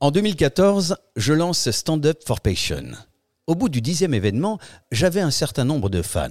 en 0.02 0.12
2014, 0.12 0.98
je 1.16 1.34
lance 1.34 1.72
Stand 1.72 2.06
Up 2.06 2.22
for 2.25 2.42
Passion. 2.42 2.92
Au 3.48 3.56
bout 3.56 3.70
du 3.70 3.82
dixième 3.82 4.14
événement, 4.14 4.60
j'avais 4.92 5.22
un 5.22 5.32
certain 5.32 5.64
nombre 5.64 5.90
de 5.90 6.02
fans. 6.02 6.30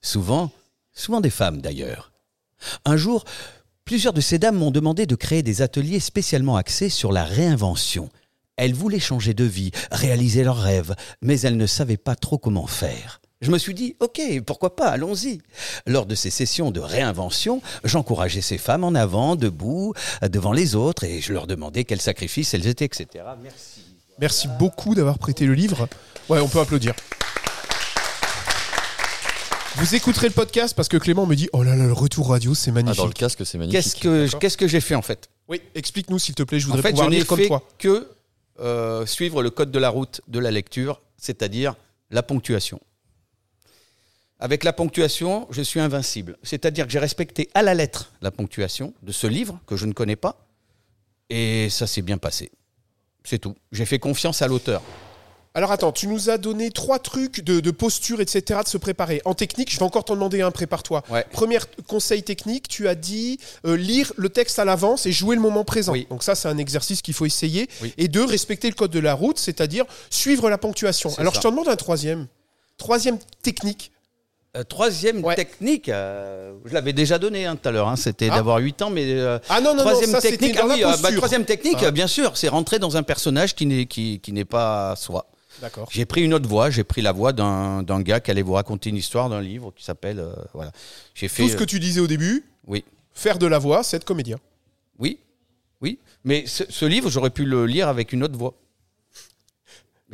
Souvent, 0.00 0.52
souvent 0.92 1.20
des 1.20 1.30
femmes 1.30 1.60
d'ailleurs. 1.60 2.12
Un 2.84 2.96
jour, 2.96 3.24
plusieurs 3.84 4.12
de 4.12 4.20
ces 4.20 4.38
dames 4.38 4.58
m'ont 4.58 4.70
demandé 4.70 5.06
de 5.06 5.16
créer 5.16 5.42
des 5.42 5.60
ateliers 5.60 5.98
spécialement 5.98 6.56
axés 6.56 6.88
sur 6.88 7.10
la 7.10 7.24
réinvention. 7.24 8.10
Elles 8.56 8.74
voulaient 8.74 9.00
changer 9.00 9.34
de 9.34 9.44
vie, 9.44 9.72
réaliser 9.90 10.44
leurs 10.44 10.60
rêves, 10.60 10.94
mais 11.20 11.40
elles 11.40 11.56
ne 11.56 11.66
savaient 11.66 11.96
pas 11.96 12.14
trop 12.14 12.38
comment 12.38 12.68
faire. 12.68 13.19
Je 13.42 13.50
me 13.50 13.56
suis 13.56 13.72
dit, 13.72 13.96
ok, 14.00 14.20
pourquoi 14.44 14.76
pas, 14.76 14.88
allons-y. 14.88 15.40
Lors 15.86 16.04
de 16.04 16.14
ces 16.14 16.28
sessions 16.28 16.70
de 16.70 16.78
réinvention, 16.80 17.62
j'encourageais 17.84 18.42
ces 18.42 18.58
femmes 18.58 18.84
en 18.84 18.94
avant, 18.94 19.34
debout, 19.34 19.94
devant 20.28 20.52
les 20.52 20.74
autres, 20.74 21.04
et 21.04 21.22
je 21.22 21.32
leur 21.32 21.46
demandais 21.46 21.84
quels 21.84 22.02
sacrifices 22.02 22.52
elles 22.52 22.66
étaient, 22.66 22.84
etc. 22.84 23.06
Merci. 23.42 23.80
Merci 24.18 24.48
beaucoup 24.58 24.94
d'avoir 24.94 25.18
prêté 25.18 25.46
le 25.46 25.54
livre. 25.54 25.88
Ouais, 26.28 26.38
on 26.40 26.48
peut 26.48 26.60
applaudir. 26.60 26.92
Vous 29.76 29.94
écouterez 29.94 30.26
le 30.26 30.34
podcast 30.34 30.74
parce 30.76 30.88
que 30.88 30.98
Clément 30.98 31.24
me 31.24 31.34
dit 31.34 31.48
Oh 31.54 31.62
là 31.62 31.74
là, 31.74 31.86
le 31.86 31.94
retour 31.94 32.28
radio, 32.28 32.54
c'est 32.54 32.70
Ah, 32.70 32.74
magnifique. 32.74 32.98
dans 32.98 33.06
le 33.06 33.12
casque, 33.14 33.46
c'est 33.46 33.56
magnifique. 33.56 33.82
Qu'est-ce 33.82 33.96
que, 33.96 34.24
D'accord. 34.26 34.40
qu'est-ce 34.40 34.58
que 34.58 34.68
j'ai 34.68 34.80
fait 34.82 34.94
en 34.96 35.00
fait? 35.00 35.30
Oui, 35.48 35.62
explique-nous 35.74 36.18
s'il 36.18 36.34
te 36.34 36.42
plaît, 36.42 36.60
je 36.60 36.66
En 36.66 36.72
voudrais 36.72 36.82
fait, 36.82 36.88
je 36.88 36.92
pouvoir 36.96 37.08
n'ai 37.08 37.16
lire 37.16 37.26
comme 37.26 37.38
fait 37.38 37.46
toi. 37.46 37.62
que 37.78 38.06
euh, 38.60 39.06
suivre 39.06 39.42
le 39.42 39.48
code 39.48 39.70
de 39.70 39.78
la 39.78 39.88
route 39.88 40.20
de 40.28 40.38
la 40.38 40.50
lecture, 40.50 41.00
c'est-à-dire 41.16 41.74
la 42.10 42.22
ponctuation. 42.22 42.78
Avec 44.40 44.64
la 44.64 44.72
ponctuation, 44.72 45.46
je 45.50 45.62
suis 45.62 45.80
invincible. 45.80 46.38
C'est-à-dire 46.42 46.86
que 46.86 46.92
j'ai 46.92 46.98
respecté 46.98 47.50
à 47.54 47.62
la 47.62 47.74
lettre 47.74 48.12
la 48.22 48.30
ponctuation 48.30 48.94
de 49.02 49.12
ce 49.12 49.26
livre 49.26 49.60
que 49.66 49.76
je 49.76 49.86
ne 49.86 49.92
connais 49.92 50.16
pas, 50.16 50.46
et 51.28 51.68
ça 51.70 51.86
s'est 51.86 52.02
bien 52.02 52.18
passé. 52.18 52.50
C'est 53.22 53.38
tout. 53.38 53.54
J'ai 53.70 53.84
fait 53.84 53.98
confiance 53.98 54.42
à 54.42 54.48
l'auteur. 54.48 54.82
Alors 55.52 55.72
attends, 55.72 55.90
tu 55.90 56.06
nous 56.06 56.30
as 56.30 56.38
donné 56.38 56.70
trois 56.70 57.00
trucs 57.00 57.42
de, 57.42 57.58
de 57.58 57.70
posture, 57.72 58.20
etc., 58.20 58.60
de 58.62 58.68
se 58.68 58.78
préparer. 58.78 59.20
En 59.24 59.34
technique, 59.34 59.70
je 59.72 59.78
vais 59.78 59.82
encore 59.82 60.04
t'en 60.04 60.14
demander 60.14 60.42
un, 60.42 60.52
prépare-toi. 60.52 61.02
Ouais. 61.10 61.26
Premier 61.32 61.58
conseil 61.88 62.22
technique, 62.22 62.68
tu 62.68 62.86
as 62.86 62.94
dit 62.94 63.38
euh, 63.66 63.76
lire 63.76 64.12
le 64.16 64.28
texte 64.28 64.60
à 64.60 64.64
l'avance 64.64 65.06
et 65.06 65.12
jouer 65.12 65.34
le 65.34 65.42
moment 65.42 65.64
présent. 65.64 65.92
Oui. 65.92 66.06
Donc 66.08 66.22
ça, 66.22 66.36
c'est 66.36 66.46
un 66.46 66.56
exercice 66.56 67.02
qu'il 67.02 67.14
faut 67.14 67.26
essayer. 67.26 67.68
Oui. 67.82 67.92
Et 67.98 68.06
deux, 68.06 68.24
respecter 68.24 68.68
le 68.68 68.74
code 68.74 68.92
de 68.92 69.00
la 69.00 69.12
route, 69.12 69.38
c'est-à-dire 69.38 69.86
suivre 70.08 70.48
la 70.48 70.56
ponctuation. 70.56 71.10
Alors 71.18 71.34
ça. 71.34 71.40
je 71.40 71.42
t'en 71.42 71.50
demande 71.50 71.68
un 71.68 71.76
troisième. 71.76 72.28
Troisième 72.78 73.18
technique. 73.42 73.90
Euh, 74.56 74.64
troisième 74.64 75.24
Ouais. 75.24 75.36
technique, 75.36 75.88
euh, 75.88 76.54
je 76.64 76.74
l'avais 76.74 76.92
déjà 76.92 77.20
donné 77.20 77.46
hein, 77.46 77.54
tout 77.54 77.68
à 77.68 77.72
l'heure, 77.72 77.86
hein, 77.88 77.94
c'était 77.94 78.28
Ah. 78.32 78.34
d'avoir 78.36 78.58
8 78.58 78.82
ans, 78.82 78.90
mais 78.90 79.04
euh, 79.06 79.38
Ah 79.48 79.60
non, 79.60 79.70
non, 79.70 79.76
non, 79.76 79.82
troisième 79.90 80.10
ça 80.10 80.20
c'était 80.20 80.38
technique, 80.38 80.58
ah 80.60 80.66
oui, 80.66 80.82
bah, 81.02 81.12
troisième 81.14 81.44
technique, 81.44 81.76
Ah. 81.82 81.92
bien 81.92 82.08
sûr, 82.08 82.36
c'est 82.36 82.48
rentrer 82.48 82.80
dans 82.80 82.96
un 82.96 83.04
personnage 83.04 83.54
qui 83.54 83.66
n'est 83.66 83.86
qui, 83.86 84.18
qui 84.18 84.32
n'est 84.32 84.44
pas 84.44 84.96
soi. 84.96 85.26
D'accord. 85.62 85.88
J'ai 85.92 86.04
pris 86.04 86.22
une 86.22 86.34
autre 86.34 86.48
voix, 86.48 86.68
j'ai 86.68 86.82
pris 86.82 87.00
la 87.00 87.12
voix 87.12 87.32
d'un 87.32 87.84
d'un 87.84 88.00
gars 88.00 88.18
qui 88.18 88.32
allait 88.32 88.42
vous 88.42 88.54
raconter 88.54 88.90
une 88.90 88.96
histoire 88.96 89.28
d'un 89.28 89.40
livre 89.40 89.72
qui 89.76 89.84
s'appelle 89.84 90.24
voilà. 90.52 90.72
J'ai 91.14 91.28
fait 91.28 91.44
Tout 91.44 91.50
ce 91.50 91.56
que 91.56 91.64
tu 91.64 91.78
disais 91.78 92.00
au 92.00 92.08
début, 92.08 92.44
oui, 92.66 92.82
faire 93.14 93.38
de 93.38 93.46
la 93.46 93.58
voix, 93.60 93.84
c'est 93.84 93.98
être 93.98 94.04
comédien. 94.04 94.38
oui, 94.98 95.20
oui, 95.80 96.00
mais 96.24 96.44
ce, 96.46 96.64
ce 96.68 96.84
livre 96.86 97.08
j'aurais 97.08 97.30
pu 97.30 97.44
le 97.44 97.66
lire 97.66 97.86
avec 97.86 98.12
une 98.12 98.24
autre 98.24 98.36
voix, 98.36 98.54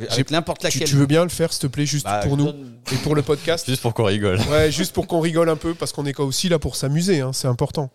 avec 0.09 0.29
n'importe 0.31 0.59
Tu, 0.61 0.65
laquelle. 0.67 0.87
tu 0.87 0.95
veux 0.95 1.05
bien 1.05 1.23
le 1.23 1.29
faire, 1.29 1.51
s'il 1.51 1.61
te 1.61 1.67
plaît, 1.67 1.85
juste 1.85 2.05
Bah, 2.05 2.19
pour 2.23 2.37
nous 2.37 2.45
donne- 2.45 2.79
et 2.91 2.95
pour 2.97 3.15
le 3.15 3.21
podcast 3.23 3.65
Juste 3.69 3.81
pour 3.81 3.93
qu'on 3.93 4.03
rigole. 4.05 4.39
Ouais, 4.49 4.71
juste 4.71 4.93
pour 4.93 5.07
qu'on 5.07 5.19
rigole 5.19 5.49
un 5.49 5.55
peu, 5.55 5.73
parce 5.73 5.91
qu'on 5.91 6.05
est 6.05 6.19
aussi 6.19 6.49
là 6.49 6.59
pour 6.59 6.75
s'amuser, 6.75 7.21
hein, 7.21 7.31
c'est 7.33 7.47
important. 7.47 7.89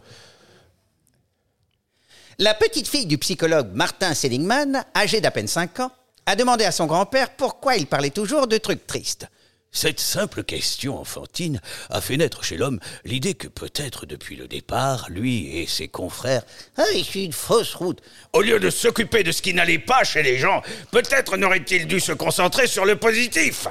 La 2.38 2.54
petite 2.54 2.88
fille 2.88 3.06
du 3.06 3.18
psychologue 3.18 3.68
Martin 3.74 4.14
Seligman, 4.14 4.84
âgée 4.96 5.20
d'à 5.20 5.30
peine 5.30 5.46
5 5.46 5.80
ans, 5.80 5.92
a 6.26 6.34
demandé 6.36 6.64
à 6.64 6.72
son 6.72 6.86
grand-père 6.86 7.30
pourquoi 7.36 7.76
il 7.76 7.86
parlait 7.86 8.10
toujours 8.10 8.46
de 8.46 8.56
trucs 8.58 8.86
tristes. 8.86 9.26
Cette 9.74 10.00
simple 10.00 10.44
question 10.44 10.98
enfantine 10.98 11.58
a 11.88 12.02
fait 12.02 12.18
naître 12.18 12.44
chez 12.44 12.58
l'homme 12.58 12.78
l'idée 13.06 13.32
que 13.32 13.48
peut-être 13.48 14.04
depuis 14.04 14.36
le 14.36 14.46
départ, 14.46 15.06
lui 15.08 15.56
et 15.56 15.66
ses 15.66 15.88
confrères 15.88 16.42
avaient 16.76 17.00
eu 17.00 17.24
une 17.24 17.32
fausse 17.32 17.74
route. 17.74 18.02
Au 18.34 18.42
lieu 18.42 18.60
de 18.60 18.68
s'occuper 18.68 19.22
de 19.22 19.32
ce 19.32 19.40
qui 19.40 19.54
n'allait 19.54 19.78
pas 19.78 20.04
chez 20.04 20.22
les 20.22 20.36
gens, 20.36 20.62
peut-être 20.90 21.38
n'aurait-il 21.38 21.86
dû 21.86 22.00
se 22.00 22.12
concentrer 22.12 22.66
sur 22.66 22.84
le 22.84 22.96
positif. 22.96 23.66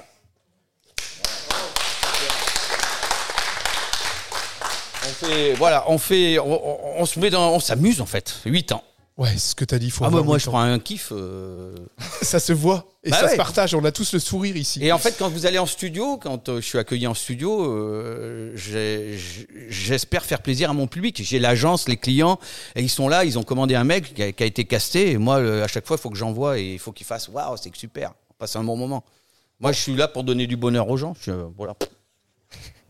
On 5.03 5.25
fait 5.25 5.53
voilà, 5.53 5.83
on 5.87 5.99
fait 5.99 6.39
on 6.39 7.05
se 7.05 7.19
met 7.19 7.29
dans 7.29 7.53
on 7.53 7.59
s'amuse 7.59 8.01
en 8.01 8.07
fait, 8.07 8.39
8 8.45 8.71
ans. 8.71 8.83
Ouais, 9.17 9.37
ce 9.37 9.53
que 9.55 9.65
t'as 9.65 9.77
dit, 9.77 9.87
il 9.87 9.91
faut 9.91 10.05
Ah 10.05 10.09
bah, 10.09 10.21
moi 10.23 10.37
je 10.37 10.45
prends 10.47 10.61
un 10.61 10.79
kiff 10.79 11.09
euh, 11.11 11.75
Ça 12.21 12.39
se 12.39 12.53
voit 12.53 12.87
et 13.03 13.09
Bah 13.09 13.17
ça 13.17 13.25
ouais. 13.25 13.31
se 13.31 13.35
partage, 13.37 13.75
on 13.75 13.83
a 13.83 13.91
tous 13.91 14.13
le 14.13 14.19
sourire 14.19 14.55
ici. 14.55 14.79
Et 14.83 14.91
en 14.91 14.97
fait, 14.97 15.15
quand 15.19 15.29
vous 15.29 15.45
allez 15.45 15.59
en 15.59 15.65
studio, 15.65 16.17
quand 16.17 16.49
euh, 16.49 16.61
je 16.61 16.65
suis 16.65 16.77
accueilli 16.77 17.07
en 17.07 17.13
studio, 17.13 17.65
euh, 17.65 18.51
j'ai- 18.55 19.17
j'espère 19.69 20.23
faire 20.23 20.41
plaisir 20.41 20.69
à 20.69 20.73
mon 20.73 20.87
public. 20.87 21.21
J'ai 21.23 21.39
l'agence, 21.39 21.87
les 21.89 21.97
clients, 21.97 22.39
et 22.75 22.81
ils 22.81 22.89
sont 22.89 23.09
là, 23.09 23.25
ils 23.25 23.37
ont 23.37 23.43
commandé 23.43 23.75
un 23.75 23.83
mec 23.83 24.13
qui 24.13 24.23
a, 24.23 24.31
qui 24.31 24.43
a 24.43 24.45
été 24.45 24.65
casté, 24.65 25.11
et 25.11 25.17
moi, 25.17 25.37
euh, 25.39 25.63
à 25.63 25.67
chaque 25.67 25.85
fois, 25.85 25.97
il 25.97 26.01
faut 26.01 26.09
que 26.09 26.17
j'envoie 26.17 26.57
et 26.59 26.73
il 26.73 26.79
faut 26.79 26.91
qu'il 26.91 27.05
fasse 27.05 27.27
Waouh, 27.27 27.57
c'est 27.57 27.75
super, 27.75 28.13
on 28.31 28.33
passe 28.35 28.55
un 28.55 28.63
bon 28.63 28.77
moment. 28.77 29.03
Moi, 29.59 29.71
je 29.73 29.79
suis 29.79 29.95
là 29.95 30.07
pour 30.07 30.23
donner 30.23 30.47
du 30.47 30.55
bonheur 30.57 30.87
aux 30.89 30.97
gens. 30.97 31.15
Je- 31.21 31.31
voilà. 31.57 31.75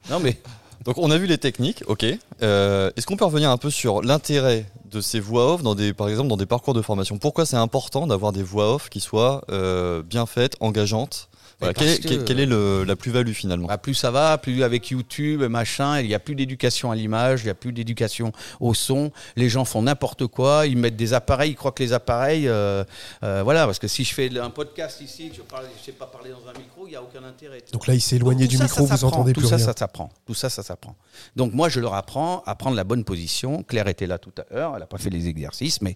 Non, 0.09 0.19
mais 0.19 0.37
Donc 0.83 0.97
on 0.97 1.11
a 1.11 1.17
vu 1.17 1.27
les 1.27 1.37
techniques, 1.37 1.83
ok. 1.87 2.05
Euh, 2.41 2.91
Est-ce 2.95 3.05
qu'on 3.05 3.15
peut 3.15 3.25
revenir 3.25 3.51
un 3.51 3.57
peu 3.57 3.69
sur 3.69 4.01
l'intérêt 4.01 4.65
de 4.85 4.99
ces 4.99 5.19
voix 5.19 5.53
off, 5.53 5.63
dans 5.63 5.75
des, 5.75 5.93
par 5.93 6.09
exemple 6.09 6.29
dans 6.29 6.37
des 6.37 6.45
parcours 6.47 6.73
de 6.73 6.81
formation? 6.81 7.17
Pourquoi 7.17 7.45
c'est 7.45 7.57
important 7.57 8.07
d'avoir 8.07 8.31
des 8.31 8.43
voix 8.43 8.73
off 8.73 8.89
qui 8.89 8.99
soient 8.99 9.43
euh, 9.49 10.01
bien 10.01 10.25
faites, 10.25 10.55
engageantes? 10.59 11.29
Voilà, 11.61 11.73
Mais 11.79 11.85
quelle, 11.85 11.87
est, 11.93 11.99
que- 12.03 12.07
quelle- 12.09 12.25
quelle 12.25 12.39
est 12.39 12.45
le- 12.45 12.83
la 12.83 12.95
plus-value 12.95 13.31
finalement? 13.33 13.67
Bah, 13.67 13.77
plus 13.77 13.93
ça 13.93 14.11
va, 14.11 14.37
plus 14.37 14.63
avec 14.63 14.89
YouTube, 14.89 15.43
machin, 15.43 15.99
il 16.01 16.07
n'y 16.07 16.13
a 16.15 16.19
plus 16.19 16.35
d'éducation 16.35 16.91
à 16.91 16.95
l'image, 16.95 17.41
il 17.41 17.45
n'y 17.45 17.49
a 17.51 17.53
plus 17.55 17.71
d'éducation 17.71 18.31
au 18.59 18.73
son. 18.73 19.11
Les 19.35 19.47
gens 19.47 19.63
font 19.63 19.83
n'importe 19.83 20.25
quoi, 20.27 20.65
ils 20.65 20.75
mettent 20.77 20.95
des 20.95 21.13
appareils, 21.13 21.51
ils 21.51 21.55
croient 21.55 21.71
que 21.71 21.83
les 21.83 21.93
appareils, 21.93 22.47
euh, 22.47 22.83
euh, 23.23 23.41
voilà, 23.43 23.65
parce 23.65 23.79
que 23.79 23.87
si 23.87 24.03
je 24.03 24.13
fais 24.13 24.35
un 24.39 24.49
podcast 24.49 24.99
ici, 25.01 25.29
je 25.33 25.41
je 25.41 25.85
sais 25.85 25.91
pas 25.91 26.07
parler 26.07 26.31
dans 26.31 26.49
un 26.49 26.53
micro, 26.59 26.87
il 26.87 26.89
n'y 26.91 26.95
a 26.95 27.01
aucun 27.01 27.23
intérêt. 27.23 27.59
Donc 27.71 27.85
là, 27.87 27.93
il 27.93 28.01
s'est 28.01 28.15
éloigné 28.15 28.45
Tout 28.45 28.51
du 28.51 28.57
ça, 28.57 28.63
micro, 28.63 28.77
ça 28.87 28.93
vous 28.95 28.97
s'apprend. 29.01 29.07
entendez 29.19 29.33
Tout 29.33 29.41
plus 29.41 29.49
ça, 29.49 29.57
rien. 29.57 29.65
ça 29.65 29.73
s'apprend. 29.77 30.09
Tout 30.25 30.33
ça, 30.33 30.49
ça 30.49 30.63
s'apprend. 30.63 30.95
Donc 31.35 31.53
moi, 31.53 31.69
je 31.69 31.79
leur 31.79 31.93
apprends 31.93 32.41
à 32.47 32.55
prendre 32.55 32.75
la 32.75 32.83
bonne 32.83 33.03
position. 33.03 33.61
Claire 33.63 33.87
était 33.87 34.07
là 34.07 34.17
tout 34.17 34.31
à 34.39 34.53
l'heure, 34.53 34.71
elle 34.73 34.79
n'a 34.79 34.85
pas 34.87 34.97
fait 34.97 35.09
les 35.11 35.27
exercices, 35.27 35.81
mais 35.81 35.95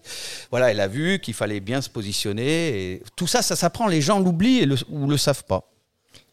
voilà, 0.50 0.70
elle 0.70 0.80
a 0.80 0.88
vu 0.88 1.18
qu'il 1.18 1.34
fallait 1.34 1.60
bien 1.60 1.80
se 1.80 1.90
positionner. 1.90 2.92
Et 2.92 3.02
tout 3.16 3.26
ça, 3.26 3.42
ça 3.42 3.56
s'apprend. 3.56 3.88
Les 3.88 4.00
gens 4.00 4.20
l'oublient 4.20 4.68
ou 4.90 5.06
le 5.08 5.16
savent 5.16 5.44
pas. 5.44 5.55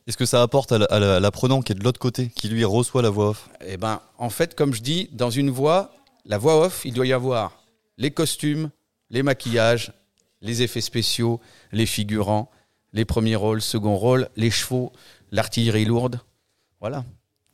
Est-ce 0.08 0.18
que 0.18 0.26
ça 0.26 0.42
apporte 0.42 0.72
à 0.72 0.80
la- 0.80 0.86
à 0.86 1.00
la- 1.00 1.16
à 1.16 1.20
l'apprenant 1.20 1.62
qui 1.62 1.72
est 1.72 1.76
de 1.76 1.84
l'autre 1.84 2.00
côté, 2.00 2.30
qui 2.30 2.50
lui 2.50 2.66
reçoit 2.66 3.02
la 3.02 3.10
voix 3.10 3.30
off 3.30 3.50
Eh 3.66 3.78
ben, 3.78 4.02
en 4.18 4.30
fait, 4.30 4.54
comme 4.56 4.74
je 4.74 4.82
dis, 4.82 5.10
dans 5.14 5.30
une 5.30 5.50
voix, 5.50 5.94
la 6.26 6.38
voix 6.38 6.60
off, 6.66 6.84
il 6.86 6.94
doit 6.94 7.08
y 7.08 7.14
avoir 7.14 7.64
les 7.98 8.12
costumes, 8.12 8.70
les 9.10 9.24
maquillages, 9.24 9.94
les 10.42 10.62
effets 10.62 10.82
spéciaux, 10.82 11.40
les 11.72 11.86
figurants, 11.86 12.52
les 12.92 13.06
premiers 13.06 13.36
rôles, 13.38 13.62
second 13.62 13.96
rôle, 13.96 14.28
les 14.36 14.52
chevaux, 14.52 14.92
l'artillerie 15.32 15.86
lourde. 15.86 16.20
Voilà. 16.82 17.06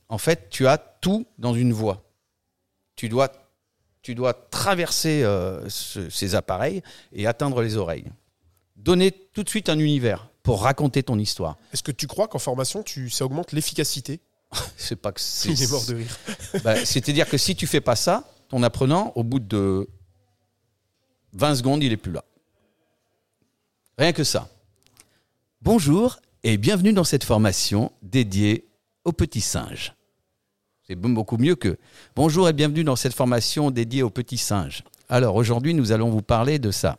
En 0.07 0.17
fait, 0.17 0.49
tu 0.49 0.65
as 0.65 0.77
tout 0.79 1.27
dans 1.37 1.53
une 1.53 1.71
voix. 1.71 2.03
Tu 2.95 3.09
dois, 3.09 3.31
tu 4.01 4.15
dois 4.15 4.33
traverser 4.33 5.23
euh, 5.23 5.69
ce- 5.69 6.09
ces 6.09 6.33
appareils 6.33 6.81
et 7.13 7.27
atteindre 7.27 7.61
les 7.61 7.77
oreilles. 7.77 8.05
Donner 8.75 9.11
tout 9.11 9.43
de 9.43 9.49
suite 9.49 9.69
un 9.69 9.77
univers 9.77 10.28
pour 10.49 10.63
raconter 10.63 11.03
ton 11.03 11.19
histoire. 11.19 11.57
Est-ce 11.73 11.83
que 11.83 11.91
tu 11.91 12.07
crois 12.07 12.27
qu'en 12.27 12.39
formation, 12.39 12.81
tu, 12.81 13.11
ça 13.11 13.23
augmente 13.23 13.51
l'efficacité 13.51 14.19
C'est 14.77 14.95
pas 14.95 15.11
que 15.11 15.21
c'est. 15.21 15.49
Il 15.49 15.61
est 15.61 15.69
mort 15.69 15.85
de 15.85 15.93
rire. 15.93 16.17
Bah, 16.63 16.83
C'est-à-dire 16.85 17.29
que 17.29 17.37
si 17.37 17.55
tu 17.55 17.67
fais 17.67 17.81
pas 17.81 17.95
ça, 17.95 18.27
ton 18.47 18.63
apprenant, 18.63 19.11
au 19.13 19.23
bout 19.23 19.39
de 19.39 19.87
20 21.33 21.53
secondes, 21.53 21.83
il 21.83 21.91
est 21.91 21.97
plus 21.97 22.11
là. 22.11 22.25
Rien 23.99 24.11
que 24.11 24.23
ça. 24.23 24.49
Bonjour 25.61 26.19
et 26.41 26.57
bienvenue 26.57 26.93
dans 26.93 27.03
cette 27.03 27.25
formation 27.25 27.91
dédiée 28.01 28.65
aux 29.05 29.11
petits 29.11 29.41
singes. 29.41 29.93
C'est 30.87 30.95
beaucoup 30.95 31.37
mieux 31.37 31.53
que 31.53 31.77
bonjour 32.15 32.49
et 32.49 32.53
bienvenue 32.53 32.83
dans 32.83 32.95
cette 32.95 33.13
formation 33.13 33.69
dédiée 33.69 34.01
aux 34.01 34.09
petits 34.09 34.39
singes. 34.39 34.83
Alors 35.09 35.35
aujourd'hui, 35.35 35.75
nous 35.75 35.91
allons 35.91 36.09
vous 36.09 36.23
parler 36.23 36.57
de 36.57 36.71
ça. 36.71 36.97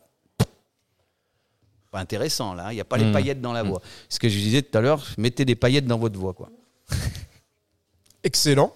Pas 1.90 1.98
intéressant 2.00 2.54
là, 2.54 2.66
hein. 2.66 2.72
il 2.72 2.76
n'y 2.76 2.80
a 2.80 2.84
pas 2.84 2.96
les 2.98 3.04
Mmh. 3.06 3.12
paillettes 3.12 3.40
dans 3.40 3.52
la 3.52 3.62
voix. 3.64 3.80
Ce 4.08 4.18
que 4.20 4.28
je 4.28 4.38
disais 4.38 4.62
tout 4.62 4.76
à 4.78 4.80
l'heure, 4.80 5.04
mettez 5.18 5.44
des 5.44 5.56
paillettes 5.56 5.86
dans 5.86 5.98
votre 5.98 6.18
voix. 6.18 6.34
Quoi. 6.34 6.48
Excellent. 8.22 8.72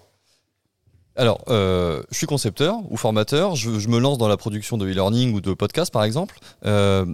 Alors, 1.16 1.44
euh, 1.48 2.02
je 2.10 2.16
suis 2.16 2.26
concepteur 2.26 2.76
ou 2.90 2.96
formateur, 2.96 3.54
je, 3.54 3.78
je 3.78 3.88
me 3.88 3.98
lance 4.00 4.18
dans 4.18 4.26
la 4.26 4.36
production 4.36 4.76
de 4.78 4.86
e-learning 4.86 5.32
ou 5.32 5.40
de 5.40 5.54
podcast 5.54 5.92
par 5.92 6.02
exemple. 6.02 6.38
Euh, 6.66 7.06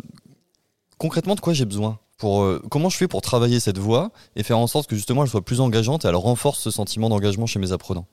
concrètement, 0.96 1.34
de 1.34 1.40
quoi 1.40 1.52
j'ai 1.52 1.66
besoin 1.66 1.98
pour, 2.16 2.42
euh, 2.42 2.62
Comment 2.70 2.88
je 2.88 2.96
fais 2.96 3.08
pour 3.08 3.20
travailler 3.20 3.60
cette 3.60 3.76
voix 3.78 4.10
et 4.36 4.42
faire 4.42 4.58
en 4.58 4.66
sorte 4.66 4.88
que 4.88 4.96
justement 4.96 5.22
elle 5.22 5.28
soit 5.28 5.44
plus 5.44 5.60
engageante 5.60 6.06
et 6.06 6.08
elle 6.08 6.16
renforce 6.16 6.60
ce 6.60 6.70
sentiment 6.70 7.10
d'engagement 7.10 7.44
chez 7.46 7.58
mes 7.58 7.72
apprenants? 7.72 8.06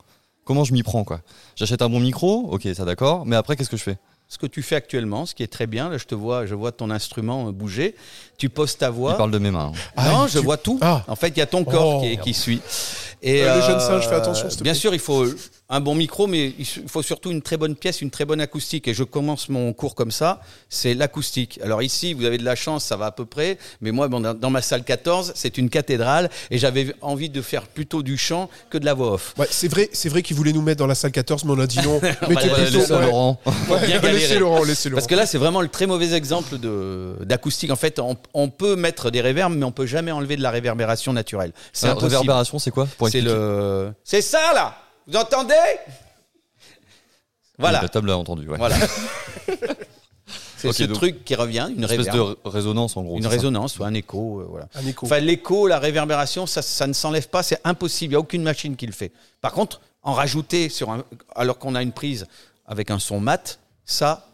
Comment 0.44 0.66
je 0.66 0.74
m'y 0.74 0.84
prends 0.84 1.06
quoi? 1.06 1.22
J'achète 1.56 1.82
un 1.82 1.90
bon 1.90 2.02
micro, 2.02 2.50
ok, 2.52 2.68
ça 2.74 2.84
d'accord, 2.84 3.26
mais 3.26 3.36
après 3.38 3.56
qu'est-ce 3.56 3.70
que 3.70 3.78
je 3.78 3.84
fais? 3.84 3.98
Ce 4.30 4.38
que 4.38 4.46
tu 4.48 4.62
fais 4.62 4.76
actuellement, 4.76 5.26
ce 5.26 5.34
qui 5.34 5.44
est 5.44 5.48
très 5.48 5.68
bien. 5.68 5.90
Là, 5.90 5.98
je 5.98 6.06
te 6.06 6.14
vois, 6.16 6.46
je 6.46 6.54
vois 6.56 6.72
ton 6.72 6.90
instrument 6.90 7.48
euh, 7.48 7.52
bouger. 7.52 7.96
Tu 8.38 8.50
poses 8.50 8.78
ta 8.78 8.90
voix. 8.90 9.16
parle 9.18 9.32
de 9.32 9.40
mes 9.40 9.52
mains. 9.52 9.72
hein. 9.74 9.80
Ah, 9.96 10.10
non, 10.12 10.28
je 10.28 10.38
tu- 10.40 10.44
vois 10.46 10.58
tout. 10.58 10.78
Ah. 10.82 11.04
En 11.08 11.16
fait, 11.16 11.30
il 11.30 11.38
y 11.38 11.42
a 11.42 11.46
ton 11.46 11.64
corps 11.64 12.00
Oh. 12.00 12.02
qui, 12.02 12.18
qui 12.18 12.34
suit. 12.34 12.62
Et 13.22 13.44
Euh, 13.44 13.56
le 13.56 13.62
jeune 13.62 13.80
singe, 13.80 14.08
fais 14.08 14.16
attention, 14.16 14.48
Bien 14.62 14.74
sûr, 14.74 14.94
il 14.94 15.00
faut 15.00 15.26
un 15.70 15.80
bon 15.82 15.96
micro, 15.96 16.28
mais 16.28 16.54
il 16.60 16.66
faut 16.88 17.02
surtout 17.02 17.32
une 17.32 17.42
très 17.42 17.58
bonne 17.58 17.76
pièce, 17.76 18.02
une 18.02 18.10
très 18.12 18.26
bonne 18.26 18.40
acoustique. 18.40 18.88
Et 18.88 18.94
je 18.94 19.04
commence 19.04 19.50
mon 19.50 19.74
cours 19.74 19.96
comme 19.96 20.12
ça, 20.12 20.40
c'est 20.70 20.94
l'acoustique. 20.94 21.60
Alors 21.64 21.82
ici, 21.82 22.14
vous 22.14 22.26
avez 22.26 22.38
de 22.38 22.46
la 22.46 22.56
chance, 22.56 22.86
ça 22.86 22.96
va 22.96 23.08
à 23.08 23.12
peu 23.12 23.26
près. 23.26 23.58
Mais 23.82 23.92
moi, 23.92 24.08
bon, 24.08 24.20
dans, 24.22 24.50
ma 24.50 24.62
salle 24.62 24.84
14, 24.84 25.34
c'est 25.36 25.58
une 25.58 25.70
cathédrale, 25.70 26.30
et 26.52 26.58
j'avais 26.58 26.94
envie 27.02 27.30
de 27.30 27.42
faire 27.42 27.64
plutôt 27.64 28.04
du 28.04 28.18
chant 28.18 28.50
que 28.70 28.78
de 28.78 28.86
la 28.86 28.94
voix 28.94 29.14
off. 29.14 29.34
Ouais, 29.38 29.48
c'est 29.50 29.68
vrai, 29.68 29.90
c'est 29.94 30.10
vrai 30.10 30.22
qu'il 30.22 30.36
voulait 30.38 30.54
nous 30.54 30.62
mettre 30.62 30.80
dans 30.80 30.88
la 30.88 30.96
salle 30.96 31.12
14, 31.12 31.44
mais 31.46 31.52
on 31.54 31.60
a 31.60 31.68
dit 31.68 31.80
non. 31.84 32.00
Mettez 32.02 32.18
va 32.20 32.28
Ouais, 32.30 32.36
plutôt. 32.64 32.78
laissez 32.78 32.94
ouais. 32.94 33.02
Laurent. 33.06 33.40
Ouais, 33.46 33.54
bien 33.88 34.00
galérer. 34.00 34.14
laissez 34.14 34.40
Laurent, 34.40 34.64
laissez 34.64 34.90
Laurent. 34.90 34.98
Parce 35.00 35.08
que 35.08 35.16
là, 35.16 35.26
c'est 35.26 35.38
vraiment 35.38 35.62
le 35.62 35.68
très 35.70 35.88
mauvais 35.88 36.14
exemple 36.14 36.58
de- 36.60 37.16
d'acoustique. 37.24 37.72
En 37.72 37.76
fait, 37.76 38.00
on, 38.00 38.16
on 38.34 38.50
peut 38.50 38.76
mettre 38.76 39.12
des 39.12 39.22
réverbes, 39.22 39.54
mais 39.56 39.66
on 39.66 39.72
peut 39.72 39.86
jamais 39.88 40.12
enlever 40.12 40.38
de 40.38 40.44
la 40.44 40.52
réverbération 40.52 41.14
naturelle. 41.14 41.52
C'est 41.74 41.92
réverbération, 41.92 42.60
c'est 42.60 42.72
quoi 42.72 42.88
Pour 42.98 43.07
C'est 43.10 43.22
le. 43.22 43.94
C'est 44.04 44.22
ça 44.22 44.54
là. 44.54 44.78
Vous 45.08 45.16
entendez 45.16 45.54
Voilà. 47.58 47.82
La 47.82 47.90
table 47.90 48.12
a 48.12 48.18
entendu. 48.18 48.48
Ouais. 48.48 48.58
Voilà. 48.58 48.78
C'est 50.58 50.74
ce 50.74 50.84
donc, 50.86 50.98
truc 50.98 51.24
qui 51.24 51.36
revient, 51.36 51.68
une 51.70 51.78
Une 51.78 51.84
espèce 51.84 52.08
de 52.08 52.36
résonance 52.44 52.98
en 52.98 53.04
gros. 53.04 53.18
une 53.18 53.28
résonance 53.28 53.78
ou 53.78 53.84
un 53.84 53.94
écho, 53.94 54.40
euh, 54.40 54.48
voilà. 54.50 54.68
Un 54.74 54.88
écho. 54.88 55.06
Enfin, 55.06 55.20
l'écho, 55.20 55.68
la 55.68 55.78
réverbération, 55.78 56.48
ça, 56.48 56.64
ça 56.64 56.88
ne 56.88 56.94
s'enlève 56.94 57.30
pas, 57.30 57.44
c'est 57.44 57.62
impossible. 57.64 58.08
Il 58.08 58.14
n'y 58.14 58.16
a 58.16 58.20
aucune 58.20 58.42
machine 58.42 58.76
qui 58.76 58.88
le 58.88 58.92
fait. 58.92 59.12
Par 59.40 59.52
contre, 59.52 59.82
en 60.02 60.14
rajouter 60.14 60.70
sur 60.70 60.90
un, 60.90 61.04
alors 61.36 61.60
qu'on 61.60 61.76
a 61.76 61.84
une 61.84 61.92
prise 61.92 62.26
avec 62.66 62.90
un 62.90 62.98
son 62.98 63.20
mat, 63.20 63.60
ça, 63.86 64.28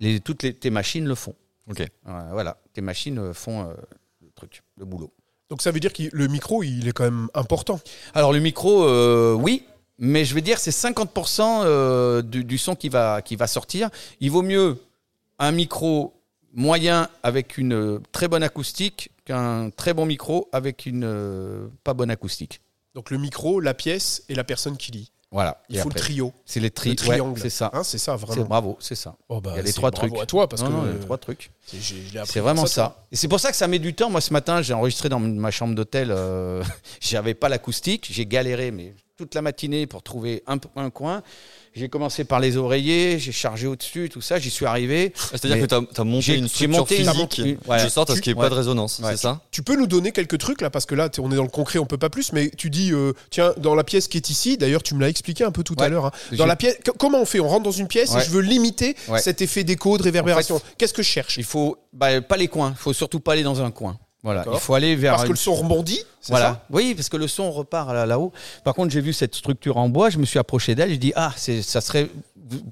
les, 0.00 0.20
toutes 0.20 0.42
les, 0.42 0.52
tes 0.52 0.70
machines 0.70 1.06
le 1.06 1.14
font. 1.14 1.34
Ok. 1.68 1.80
Euh, 1.80 2.28
Voilà, 2.32 2.56
tes 2.72 2.80
machines 2.80 3.18
euh, 3.18 3.32
font 3.32 3.62
euh, 3.62 3.74
le 4.22 4.30
truc, 4.34 4.62
le 4.76 4.84
boulot. 4.84 5.12
Donc 5.50 5.62
ça 5.62 5.72
veut 5.72 5.80
dire 5.80 5.92
que 5.92 6.04
le 6.12 6.28
micro, 6.28 6.62
il 6.62 6.88
est 6.88 6.92
quand 6.92 7.04
même 7.04 7.28
important. 7.34 7.80
Alors 8.14 8.32
le 8.32 8.38
micro, 8.38 8.84
euh, 8.84 9.34
oui, 9.34 9.64
mais 9.98 10.24
je 10.24 10.34
vais 10.34 10.40
dire 10.40 10.58
c'est 10.58 10.70
50% 10.70 11.62
euh, 11.64 12.22
du, 12.22 12.44
du 12.44 12.56
son 12.56 12.74
qui 12.74 12.88
va, 12.88 13.20
qui 13.20 13.36
va 13.36 13.46
sortir. 13.46 13.90
Il 14.20 14.30
vaut 14.30 14.42
mieux 14.42 14.78
un 15.38 15.52
micro 15.52 16.14
moyen 16.52 17.08
avec 17.22 17.58
une 17.58 17.74
euh, 17.74 17.98
très 18.12 18.28
bonne 18.28 18.42
acoustique 18.42 19.10
qu'un 19.24 19.70
très 19.70 19.94
bon 19.94 20.06
micro 20.06 20.48
avec 20.52 20.86
une 20.86 21.04
euh, 21.04 21.68
pas 21.84 21.94
bonne 21.94 22.10
acoustique. 22.10 22.60
Donc 22.94 23.10
le 23.10 23.18
micro, 23.18 23.60
la 23.60 23.74
pièce 23.74 24.24
et 24.28 24.34
la 24.34 24.44
personne 24.44 24.76
qui 24.76 24.92
lit. 24.92 25.12
Voilà. 25.32 25.62
Il 25.68 25.76
Et 25.76 25.78
faut 25.80 25.88
après, 25.88 26.00
le 26.00 26.04
trio, 26.04 26.32
C'est 26.44 26.58
les 26.58 26.70
tri 26.70 26.90
le 26.90 26.96
triangle. 26.96 27.34
ouais, 27.34 27.40
c'est 27.40 27.50
ça. 27.50 27.70
Hein, 27.72 27.84
c'est 27.84 27.98
ça 27.98 28.16
C'est 28.18 28.26
vraiment. 28.26 28.44
bravo, 28.46 28.76
c'est 28.80 28.96
ça. 28.96 29.14
Oh, 29.28 29.40
bah, 29.40 29.52
il 29.54 29.56
y 29.58 29.60
a 29.60 29.62
les 29.62 29.72
trois 29.72 29.90
bravo 29.92 30.08
trucs. 30.08 30.20
à 30.22 30.26
toi 30.26 30.48
parce 30.48 30.62
Non, 30.62 30.68
que 30.68 30.72
non, 30.72 30.82
euh, 30.84 30.92
les 30.94 30.98
trois 31.00 31.18
trucs. 31.18 31.50
c'est- 31.66 32.40
vraiment 32.40 32.66
ça. 32.66 33.04
Et 33.12 33.16
c'est 33.16 33.28
pour 33.28 33.38
ça 33.38 33.50
que 33.50 33.56
ça 33.56 33.68
met 33.68 33.78
du 33.78 33.94
temps. 33.94 34.10
Moi, 34.10 34.20
ce 34.20 34.32
matin, 34.32 34.60
j'ai 34.60 34.74
enregistré 34.74 35.08
dans 35.08 35.20
ma 35.20 35.50
chambre 35.52 35.74
d'hôtel. 35.76 36.10
Euh, 36.10 36.64
J'avais 37.00 37.34
pas 37.34 37.48
l'acoustique. 37.48 38.08
J'ai 38.10 38.26
galéré, 38.26 38.72
mais 38.72 38.94
toute 39.16 39.34
la 39.36 39.42
matinée 39.42 39.86
pour 39.86 40.02
trouver 40.02 40.42
un, 40.48 40.58
un 40.76 40.90
coin. 40.90 41.22
J'ai 41.72 41.88
commencé 41.88 42.24
par 42.24 42.40
les 42.40 42.56
oreillers. 42.56 43.18
J'ai 43.20 43.30
chargé 43.30 43.66
au-dessus, 43.68 44.08
tout 44.08 44.20
ça. 44.20 44.38
J'y 44.40 44.50
suis 44.50 44.66
arrivé. 44.66 45.12
Ah, 45.16 45.20
C'est-à-dire 45.30 45.60
que 45.60 45.66
tu 45.66 46.00
as, 46.00 46.04
monté 46.04 46.36
une 46.36 46.42
j'ai 46.42 46.48
structure 46.48 46.68
monté 46.80 46.98
une- 46.98 47.04
physique 47.10 47.38
une- 47.38 47.44
de 47.56 47.58
ouais. 47.68 47.88
sorte 47.88 48.10
à 48.10 48.16
ce 48.16 48.20
qu'il 48.20 48.32
n'y 48.32 48.38
ait 48.38 48.42
ouais. 48.42 48.46
pas 48.48 48.50
de 48.50 48.56
résonance, 48.58 48.98
Ouais. 48.98 49.12
c'est 49.12 49.18
ça? 49.18 49.40
Tu 49.52 49.62
peux 49.62 49.76
nous 49.76 49.86
donner 49.86 50.10
quelques 50.10 50.38
trucs 50.38 50.60
là 50.62 50.70
parce 50.70 50.84
que 50.84 50.96
là 50.96 51.08
on 51.20 51.30
est 51.30 51.36
dans 51.36 51.44
le 51.44 51.48
concret, 51.48 51.78
on 51.78 51.86
peut 51.86 51.96
pas 51.96 52.10
plus. 52.10 52.32
Mais 52.32 52.50
tu 52.50 52.70
dis 52.70 52.92
euh, 52.92 53.12
tiens 53.30 53.54
dans 53.56 53.76
la 53.76 53.84
pièce 53.84 54.08
qui 54.08 54.16
est 54.16 54.30
ici. 54.30 54.56
D'ailleurs 54.58 54.82
tu 54.82 54.94
me 54.96 55.00
l'as 55.00 55.08
expliqué 55.08 55.44
un 55.44 55.52
peu 55.52 55.62
tout 55.62 55.76
à 55.78 55.88
l'heure. 55.88 56.06
hein. 56.06 56.12
Dans 56.32 56.46
la 56.46 56.56
pièce, 56.56 56.76
co- 56.84 56.92
comment 56.98 57.20
on 57.22 57.24
fait? 57.24 57.38
On 57.40 57.48
rentre 57.48 57.62
dans 57.64 57.70
une 57.70 57.86
pièce 57.88 58.14
et 58.16 58.20
je 58.20 58.30
veux 58.30 58.42
limiter 58.42 58.96
Ouais. 59.08 59.20
cet 59.20 59.40
effet 59.40 59.62
d'écho, 59.62 59.96
de 59.96 60.02
réverbération. 60.02 60.56
En 60.56 60.58
fait, 60.58 60.74
Qu'est-ce 60.76 60.92
que 60.94 61.02
je 61.02 61.08
cherche? 61.08 61.36
Il 61.36 61.44
faut 61.44 61.76
bah, 61.92 62.20
pas 62.20 62.36
les 62.36 62.48
coins. 62.48 62.72
Il 62.76 62.80
faut 62.82 62.92
surtout 62.92 63.20
pas 63.20 63.32
aller 63.34 63.42
dans 63.44 63.62
un 63.62 63.70
coin. 63.70 63.96
Voilà. 64.22 64.44
Il 64.52 64.58
faut 64.58 64.74
aller 64.74 64.96
vers. 64.96 65.12
Parce 65.12 65.22
que 65.22 65.28
une- 65.28 65.32
le 65.32 65.38
son 65.38 65.54
rebondit. 65.54 66.02
c'est 66.20 66.32
Voilà. 66.32 66.46
ça? 66.46 66.62
Oui, 66.70 66.94
parce 66.94 67.08
que 67.08 67.16
le 67.16 67.26
son 67.28 67.50
repart 67.50 67.90
là- 67.92 68.04
là-haut. 68.06 68.32
Par 68.64 68.74
contre, 68.74 68.90
j'ai 68.92 69.00
vu 69.00 69.12
cette 69.12 69.34
structure 69.34 69.78
en 69.78 69.88
bois, 69.88 70.10
je 70.10 70.18
me 70.18 70.26
suis 70.26 70.38
approché 70.38 70.74
d'elle, 70.74 70.90
je 70.90 70.96
dis 70.96 71.12
ah, 71.16 71.32
c'est 71.36 71.62
ça 71.62 71.80
serait 71.80 72.10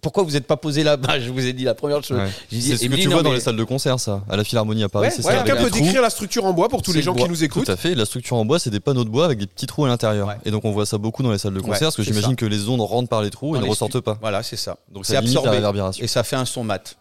pourquoi 0.02 0.24
vous 0.24 0.32
n'êtes 0.32 0.46
pas 0.48 0.56
posé 0.56 0.82
là-bas? 0.82 1.20
Je 1.20 1.30
vous 1.30 1.46
ai 1.46 1.52
dit 1.52 1.62
la 1.62 1.74
première 1.74 2.02
chose. 2.02 2.18
Ouais. 2.18 2.26
J'ai 2.50 2.58
dit- 2.58 2.62
C'est 2.70 2.76
ce 2.78 2.84
que 2.88 2.94
dit, 2.96 3.02
tu 3.02 3.08
vois 3.08 3.22
dans 3.22 3.32
les 3.32 3.38
salles 3.38 3.54
de 3.56 3.62
concert, 3.62 4.00
ça. 4.00 4.22
À 4.28 4.36
la 4.36 4.42
Philharmonie 4.42 4.82
à 4.82 4.88
Paris, 4.88 5.06
Ouais, 5.06 5.10
c'est 5.12 5.18
ouais, 5.18 5.22
ça. 5.22 5.30
avec 5.40 5.44
Quelqu'un 5.46 5.60
un 5.60 5.64
peut 5.64 5.70
décrire 5.70 6.02
la 6.02 6.10
structure 6.10 6.44
en 6.46 6.52
bois 6.52 6.68
pour 6.68 6.82
tous 6.82 6.92
les 6.92 7.00
gens 7.00 7.14
qui 7.14 7.22
nous 7.28 7.36
Tout 7.36 7.44
écoutent. 7.44 7.68
à 7.68 7.76
fait. 7.76 7.94
La 7.94 8.04
structure 8.04 8.36
en 8.36 8.44
bois, 8.44 8.58
c'est 8.58 8.70
des 8.70 8.80
panneaux 8.80 9.04
de 9.04 9.08
bois 9.08 9.24
avec 9.26 9.38
des 9.38 9.46
petits 9.46 9.66
trous 9.66 9.84
à 9.84 9.88
l'intérieur. 9.88 10.26
Ouais. 10.26 10.34
Et 10.44 10.50
donc 10.50 10.64
on 10.64 10.72
voit 10.72 10.84
ça 10.84 10.98
beaucoup 10.98 11.22
dans 11.22 11.30
les 11.30 11.38
salles 11.38 11.54
de 11.54 11.60
concert 11.60 11.74
Ouais, 11.74 11.80
parce 11.86 11.96
que 11.96 12.02
j'imagine 12.02 12.34
que 12.34 12.44
les 12.44 12.68
ondes 12.68 12.80
rentrent 12.80 13.08
par 13.08 13.22
les 13.22 13.30
trous 13.30 13.54
Dans 13.54 13.60
et 13.60 13.64
ne 13.64 13.70
ressortent 13.70 14.00
pas. 14.00 14.18
Voilà, 14.20 14.42
c'est 14.42 14.56
ça. 14.56 14.76
Donc 14.92 15.06
c'est 15.06 15.16
absorbé 15.16 15.60
et 16.00 16.06
ça 16.08 16.24
fait 16.24 16.36
un 16.36 16.44
son 16.44 16.64
mat. 16.64 16.96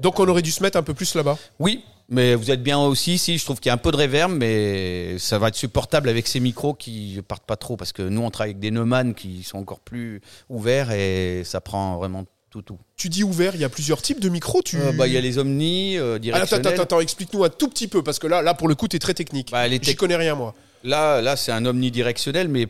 Donc 0.00 0.18
on 0.18 0.26
aurait 0.26 0.42
dû 0.42 0.50
se 0.50 0.62
mettre 0.64 0.78
un 0.78 0.82
peu 0.82 0.94
plus 0.94 1.14
là-bas? 1.14 1.36
Oui, 1.60 1.84
mais 2.10 2.34
vous 2.34 2.50
êtes 2.50 2.62
bien 2.62 2.78
aussi. 2.78 3.18
Si, 3.18 3.38
je 3.38 3.44
trouve 3.44 3.60
qu'il 3.60 3.70
y 3.70 3.70
a 3.70 3.74
un 3.74 3.78
peu 3.78 3.92
de 3.92 3.96
réverb, 3.96 4.32
mais 4.32 5.18
ça 5.18 5.38
va 5.38 5.48
être 5.48 5.54
supportable 5.54 6.08
avec 6.08 6.26
ces 6.26 6.40
micros 6.40 6.74
qui 6.74 7.20
partent 7.26 7.46
pas 7.46 7.56
trop 7.56 7.76
parce 7.76 7.92
que 7.92 8.02
nous 8.02 8.20
on 8.20 8.30
travaille 8.30 8.50
avec 8.50 8.60
des 8.60 8.72
Neumann 8.72 9.14
qui 9.14 9.42
sont 9.44 9.58
encore 9.58 9.80
plus 9.80 10.20
ouverts 10.48 10.90
et 10.90 11.42
ça 11.44 11.60
prend 11.60 11.96
vraiment 11.96 12.24
tout 12.50 12.62
tout. 12.62 12.78
Tu 12.96 13.08
dis 13.08 13.22
ouvert, 13.22 13.54
il 13.54 13.60
y 13.60 13.64
a 13.64 13.68
plusieurs 13.68 14.02
types 14.02 14.18
de 14.18 14.28
micros. 14.28 14.60
Tu... 14.62 14.76
Euh, 14.76 14.92
bah, 14.92 15.06
il 15.06 15.12
y 15.12 15.16
a 15.16 15.20
les 15.20 15.38
Omni 15.38 15.96
euh, 15.96 16.02
Ah, 16.02 16.14
attends, 16.14 16.18
directionnels. 16.20 16.66
attends, 16.66 16.82
attends, 16.82 17.00
explique-nous 17.00 17.44
un 17.44 17.48
tout 17.48 17.68
petit 17.68 17.86
peu 17.86 18.02
parce 18.02 18.18
que 18.18 18.26
là, 18.26 18.42
là 18.42 18.54
pour 18.54 18.66
le 18.66 18.74
coup, 18.74 18.88
t'es 18.88 18.98
très 18.98 19.14
technique. 19.14 19.52
Bah, 19.52 19.68
J'y 19.68 19.94
connais 19.94 20.16
rien 20.16 20.34
moi. 20.34 20.54
Là, 20.82 21.20
là, 21.20 21.36
c'est 21.36 21.52
un 21.52 21.64
omnidirectionnel, 21.64 22.48
mais 22.48 22.66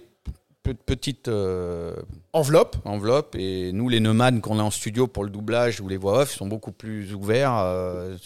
petite 0.75 1.29
euh, 1.29 1.95
Enveloppe. 2.33 2.77
enveloppe. 2.85 3.35
Et 3.39 3.73
nous, 3.73 3.89
les 3.89 4.01
Neumann 4.01 4.41
qu'on 4.41 4.59
a 4.59 4.63
en 4.63 4.71
studio 4.71 5.07
pour 5.07 5.25
le 5.25 5.31
doublage 5.31 5.81
ou 5.81 5.89
les 5.89 5.97
voix 5.97 6.21
off 6.21 6.33
sont 6.35 6.47
beaucoup 6.47 6.73
plus 6.73 7.13
ouverts 7.15 7.55
euh, 7.57 8.17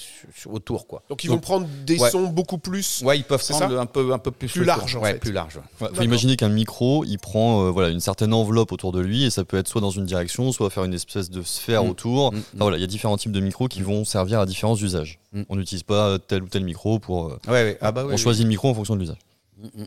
autour, 0.46 0.86
quoi. 0.86 1.02
Donc 1.08 1.24
ils 1.24 1.30
vont 1.30 1.38
prendre 1.38 1.66
des 1.86 1.98
Ouais. 1.98 2.10
sons 2.10 2.26
beaucoup 2.26 2.58
plus. 2.58 3.02
Ouais, 3.04 3.18
ils 3.18 3.24
peuvent 3.24 3.42
prendre 3.46 3.78
un 3.78 3.86
peu, 3.86 4.12
un 4.12 4.18
peu 4.18 4.30
plus 4.30 4.64
large, 4.64 4.96
en 4.96 5.00
ouais, 5.00 5.12
fait. 5.12 5.18
plus 5.18 5.32
large. 5.32 5.56
ouais. 5.80 5.88
Faut 5.94 6.02
imaginer 6.02 6.36
qu'un 6.36 6.48
micro, 6.48 7.04
il 7.04 7.18
prend 7.18 7.64
euh, 7.66 7.70
voilà 7.70 7.88
une 7.90 8.00
certaine 8.00 8.34
enveloppe 8.34 8.72
autour 8.72 8.92
de 8.92 9.00
lui 9.00 9.24
et 9.24 9.30
ça 9.30 9.44
peut 9.44 9.56
être 9.56 9.68
soit 9.68 9.80
dans 9.80 9.90
une 9.90 10.04
direction, 10.04 10.52
soit 10.52 10.70
faire 10.70 10.84
une 10.84 10.94
espèce 10.94 11.30
de 11.30 11.42
sphère 11.42 11.84
Mm. 11.84 11.88
autour. 11.90 12.32
Mm, 12.32 12.36
Enfin, 12.36 12.44
voilà, 12.60 12.76
il 12.76 12.80
y 12.80 12.84
a 12.84 12.88
différents 12.88 13.16
types 13.16 13.32
de 13.32 13.40
micros 13.40 13.68
qui 13.68 13.82
vont 13.82 14.04
servir 14.04 14.40
à 14.40 14.46
différents 14.46 14.76
usages. 14.76 15.18
Mm. 15.32 15.42
On 15.48 15.56
n'utilise 15.56 15.82
pas 15.82 16.18
tel 16.18 16.42
ou 16.42 16.48
tel 16.48 16.64
micro 16.64 16.98
pour. 16.98 17.26
euh, 17.28 17.38
Ouais, 17.46 17.52
ouais. 17.52 17.78
Ah 17.80 17.90
bah 17.92 18.04
on 18.10 18.16
choisit 18.16 18.42
le 18.44 18.48
micro 18.48 18.68
en 18.68 18.74
fonction 18.74 18.94
de 18.96 19.00
l'usage. 19.00 19.18
Mm, 19.58 19.82
mm. 19.82 19.86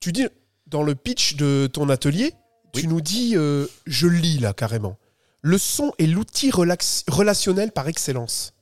Tu 0.00 0.12
dis 0.12 0.26
dans 0.66 0.82
le 0.82 0.94
pitch 0.94 1.36
de 1.36 1.68
ton 1.72 1.88
atelier, 1.88 2.32
tu 2.72 2.88
nous 2.88 3.00
dis, 3.00 3.34
euh, 3.36 3.66
je 3.86 4.06
le 4.06 4.16
lis 4.18 4.38
là 4.38 4.52
carrément. 4.52 4.96
Le 5.42 5.58
son 5.58 5.92
est 5.98 6.06
l'outil 6.06 6.50
relax- 6.50 7.04
relationnel 7.08 7.72
par 7.72 7.88
excellence. 7.88 8.52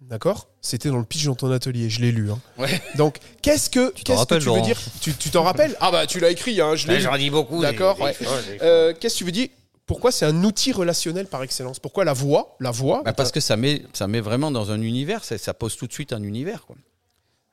D'accord? 0.00 0.48
C'était 0.60 0.88
dans 0.88 0.98
le 0.98 1.04
pitch 1.04 1.26
dans 1.26 1.34
ton 1.36 1.50
atelier, 1.52 1.88
je 1.88 2.00
l'ai 2.00 2.10
lu. 2.10 2.30
hein. 2.30 2.40
Ouais. 2.58 2.82
Donc, 2.96 3.18
qu'est-ce 3.40 3.70
que 3.70 3.90
t'en 3.90 4.02
qu'est-ce 4.02 4.26
que 4.26 4.34
tu 4.36 4.50
veux 4.50 4.60
dire? 4.62 4.78
Tu 5.00 5.14
tu 5.14 5.30
t'en 5.30 5.42
rappelles? 5.44 5.76
Ah 5.80 5.92
bah 5.92 6.06
tu 6.06 6.18
l'as 6.18 6.30
écrit, 6.30 6.60
hein, 6.60 6.74
je 6.74 6.88
l'ai 6.88 6.96
lu. 6.96 7.02
J'en 7.02 7.16
dis 7.16 7.30
beaucoup. 7.30 7.60
D'accord, 7.62 8.00
ouais. 8.00 8.16
Euh, 8.62 8.92
Qu'est-ce 8.98 9.14
que 9.14 9.18
tu 9.18 9.24
veux 9.24 9.30
dire? 9.32 9.48
Pourquoi 9.86 10.10
c'est 10.10 10.24
un 10.24 10.42
outil 10.44 10.72
relationnel 10.72 11.26
par 11.26 11.42
excellence? 11.42 11.78
Pourquoi 11.78 12.04
la 12.04 12.12
voix 12.14 12.56
La 12.60 12.70
voix? 12.70 13.02
Bah, 13.04 13.12
parce 13.12 13.30
que 13.30 13.40
ça 13.40 13.56
met, 13.56 13.82
ça 13.92 14.08
met 14.08 14.20
vraiment 14.20 14.50
dans 14.50 14.70
un 14.72 14.80
univers, 14.80 15.22
ça, 15.24 15.38
ça 15.38 15.54
pose 15.54 15.76
tout 15.76 15.86
de 15.86 15.92
suite 15.92 16.12
un 16.12 16.22
univers. 16.22 16.64
Quoi. 16.66 16.76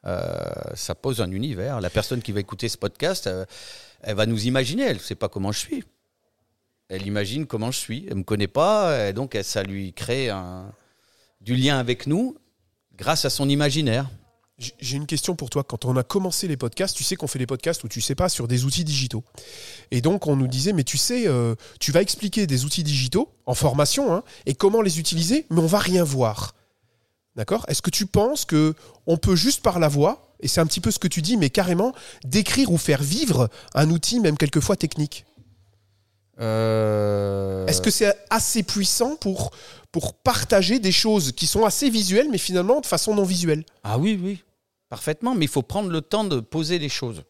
Euh, 0.07 0.21
ça 0.75 0.95
pose 0.95 1.21
un 1.21 1.31
univers. 1.31 1.81
La 1.81 1.89
personne 1.89 2.21
qui 2.21 2.31
va 2.31 2.39
écouter 2.39 2.69
ce 2.69 2.77
podcast, 2.77 3.27
euh, 3.27 3.45
elle 4.01 4.15
va 4.15 4.25
nous 4.25 4.45
imaginer, 4.45 4.83
elle 4.83 4.97
ne 4.97 5.01
sait 5.01 5.15
pas 5.15 5.29
comment 5.29 5.51
je 5.51 5.59
suis. 5.59 5.83
Elle 6.89 7.05
imagine 7.05 7.45
comment 7.45 7.71
je 7.71 7.77
suis, 7.77 8.05
elle 8.07 8.13
ne 8.13 8.19
me 8.19 8.23
connaît 8.23 8.47
pas, 8.47 9.09
et 9.09 9.13
donc 9.13 9.37
ça 9.43 9.61
lui 9.63 9.93
crée 9.93 10.29
un, 10.29 10.71
du 11.41 11.55
lien 11.55 11.77
avec 11.77 12.07
nous 12.07 12.35
grâce 12.95 13.25
à 13.25 13.29
son 13.29 13.47
imaginaire. 13.47 14.09
J'ai 14.57 14.97
une 14.97 15.05
question 15.05 15.35
pour 15.35 15.49
toi. 15.49 15.63
Quand 15.63 15.85
on 15.85 15.95
a 15.95 16.03
commencé 16.03 16.47
les 16.47 16.57
podcasts, 16.57 16.97
tu 16.97 17.05
sais 17.05 17.15
qu'on 17.15 17.27
fait 17.27 17.39
des 17.39 17.47
podcasts 17.47 17.81
où 17.85 17.87
tu 17.87 18.01
sais 18.01 18.15
pas 18.15 18.27
sur 18.27 18.45
des 18.45 18.65
outils 18.65 18.83
digitaux. 18.83 19.23
Et 19.89 20.01
donc 20.01 20.27
on 20.27 20.35
nous 20.35 20.47
disait, 20.47 20.73
mais 20.73 20.83
tu 20.83 20.97
sais, 20.97 21.27
euh, 21.27 21.55
tu 21.79 21.93
vas 21.93 22.01
expliquer 22.01 22.45
des 22.45 22.65
outils 22.65 22.83
digitaux 22.83 23.31
en 23.45 23.53
formation 23.53 24.13
hein, 24.13 24.23
et 24.45 24.55
comment 24.55 24.81
les 24.81 24.99
utiliser, 24.99 25.45
mais 25.49 25.61
on 25.61 25.67
va 25.67 25.79
rien 25.79 26.03
voir. 26.03 26.55
D'accord? 27.37 27.63
Est-ce 27.69 27.81
que 27.81 27.89
tu 27.89 28.05
penses 28.05 28.43
que 28.43 28.73
on 29.07 29.15
peut 29.15 29.35
juste 29.37 29.61
par 29.61 29.79
la 29.79 29.87
voix, 29.87 30.28
et 30.39 30.47
c'est 30.47 30.61
un 30.61 30.65
petit 30.65 30.81
peu 30.81 30.91
ce 30.91 30.99
que 30.99 31.07
tu 31.07 31.21
dis, 31.21 31.37
mais 31.37 31.49
carrément 31.49 31.93
décrire 32.23 32.71
ou 32.71 32.77
faire 32.77 33.01
vivre 33.01 33.49
un 33.73 33.89
outil, 33.89 34.19
même 34.19 34.37
quelquefois 34.37 34.75
technique 34.75 35.25
Euh, 36.39 37.65
Est-ce 37.67 37.81
que 37.81 37.91
c'est 37.91 38.15
assez 38.29 38.63
puissant 38.63 39.17
pour, 39.17 39.51
pour 39.91 40.13
partager 40.13 40.79
des 40.79 40.93
choses 40.93 41.33
qui 41.33 41.47
sont 41.47 41.65
assez 41.65 41.89
visuelles, 41.89 42.29
mais 42.31 42.37
finalement 42.37 42.79
de 42.79 42.85
façon 42.85 43.13
non 43.13 43.23
visuelle? 43.23 43.65
Ah 43.83 43.97
oui, 43.97 44.17
oui, 44.21 44.43
parfaitement, 44.87 45.35
mais 45.35 45.45
il 45.45 45.49
faut 45.51 45.63
prendre 45.63 45.89
le 45.89 46.01
temps 46.01 46.23
de 46.23 46.39
poser 46.39 46.79
les 46.79 46.87
choses. 46.89 47.23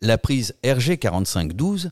La 0.00 0.18
prise 0.18 0.54
RG4512 0.62 1.90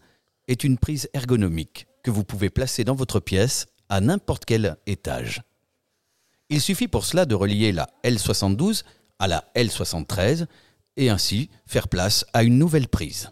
est 0.48 0.64
une 0.64 0.78
prise 0.78 1.08
ergonomique 1.14 1.86
que 2.04 2.10
vous 2.10 2.24
pouvez 2.24 2.50
placer 2.50 2.84
dans 2.84 2.94
votre 2.94 3.20
pièce 3.20 3.66
à 3.88 4.00
n'importe 4.00 4.44
quel 4.44 4.76
étage. 4.86 5.42
Il 6.52 6.60
suffit 6.60 6.86
pour 6.88 7.04
cela 7.04 7.24
de 7.24 7.34
relier 7.34 7.72
la 7.72 7.88
L72 8.04 8.82
à 9.18 9.26
la 9.26 9.44
L73 9.56 10.46
et 10.96 11.08
ainsi 11.10 11.48
faire 11.66 11.88
place 11.88 12.24
à 12.32 12.42
une 12.42 12.58
nouvelle 12.58 12.88
prise. 12.88 13.30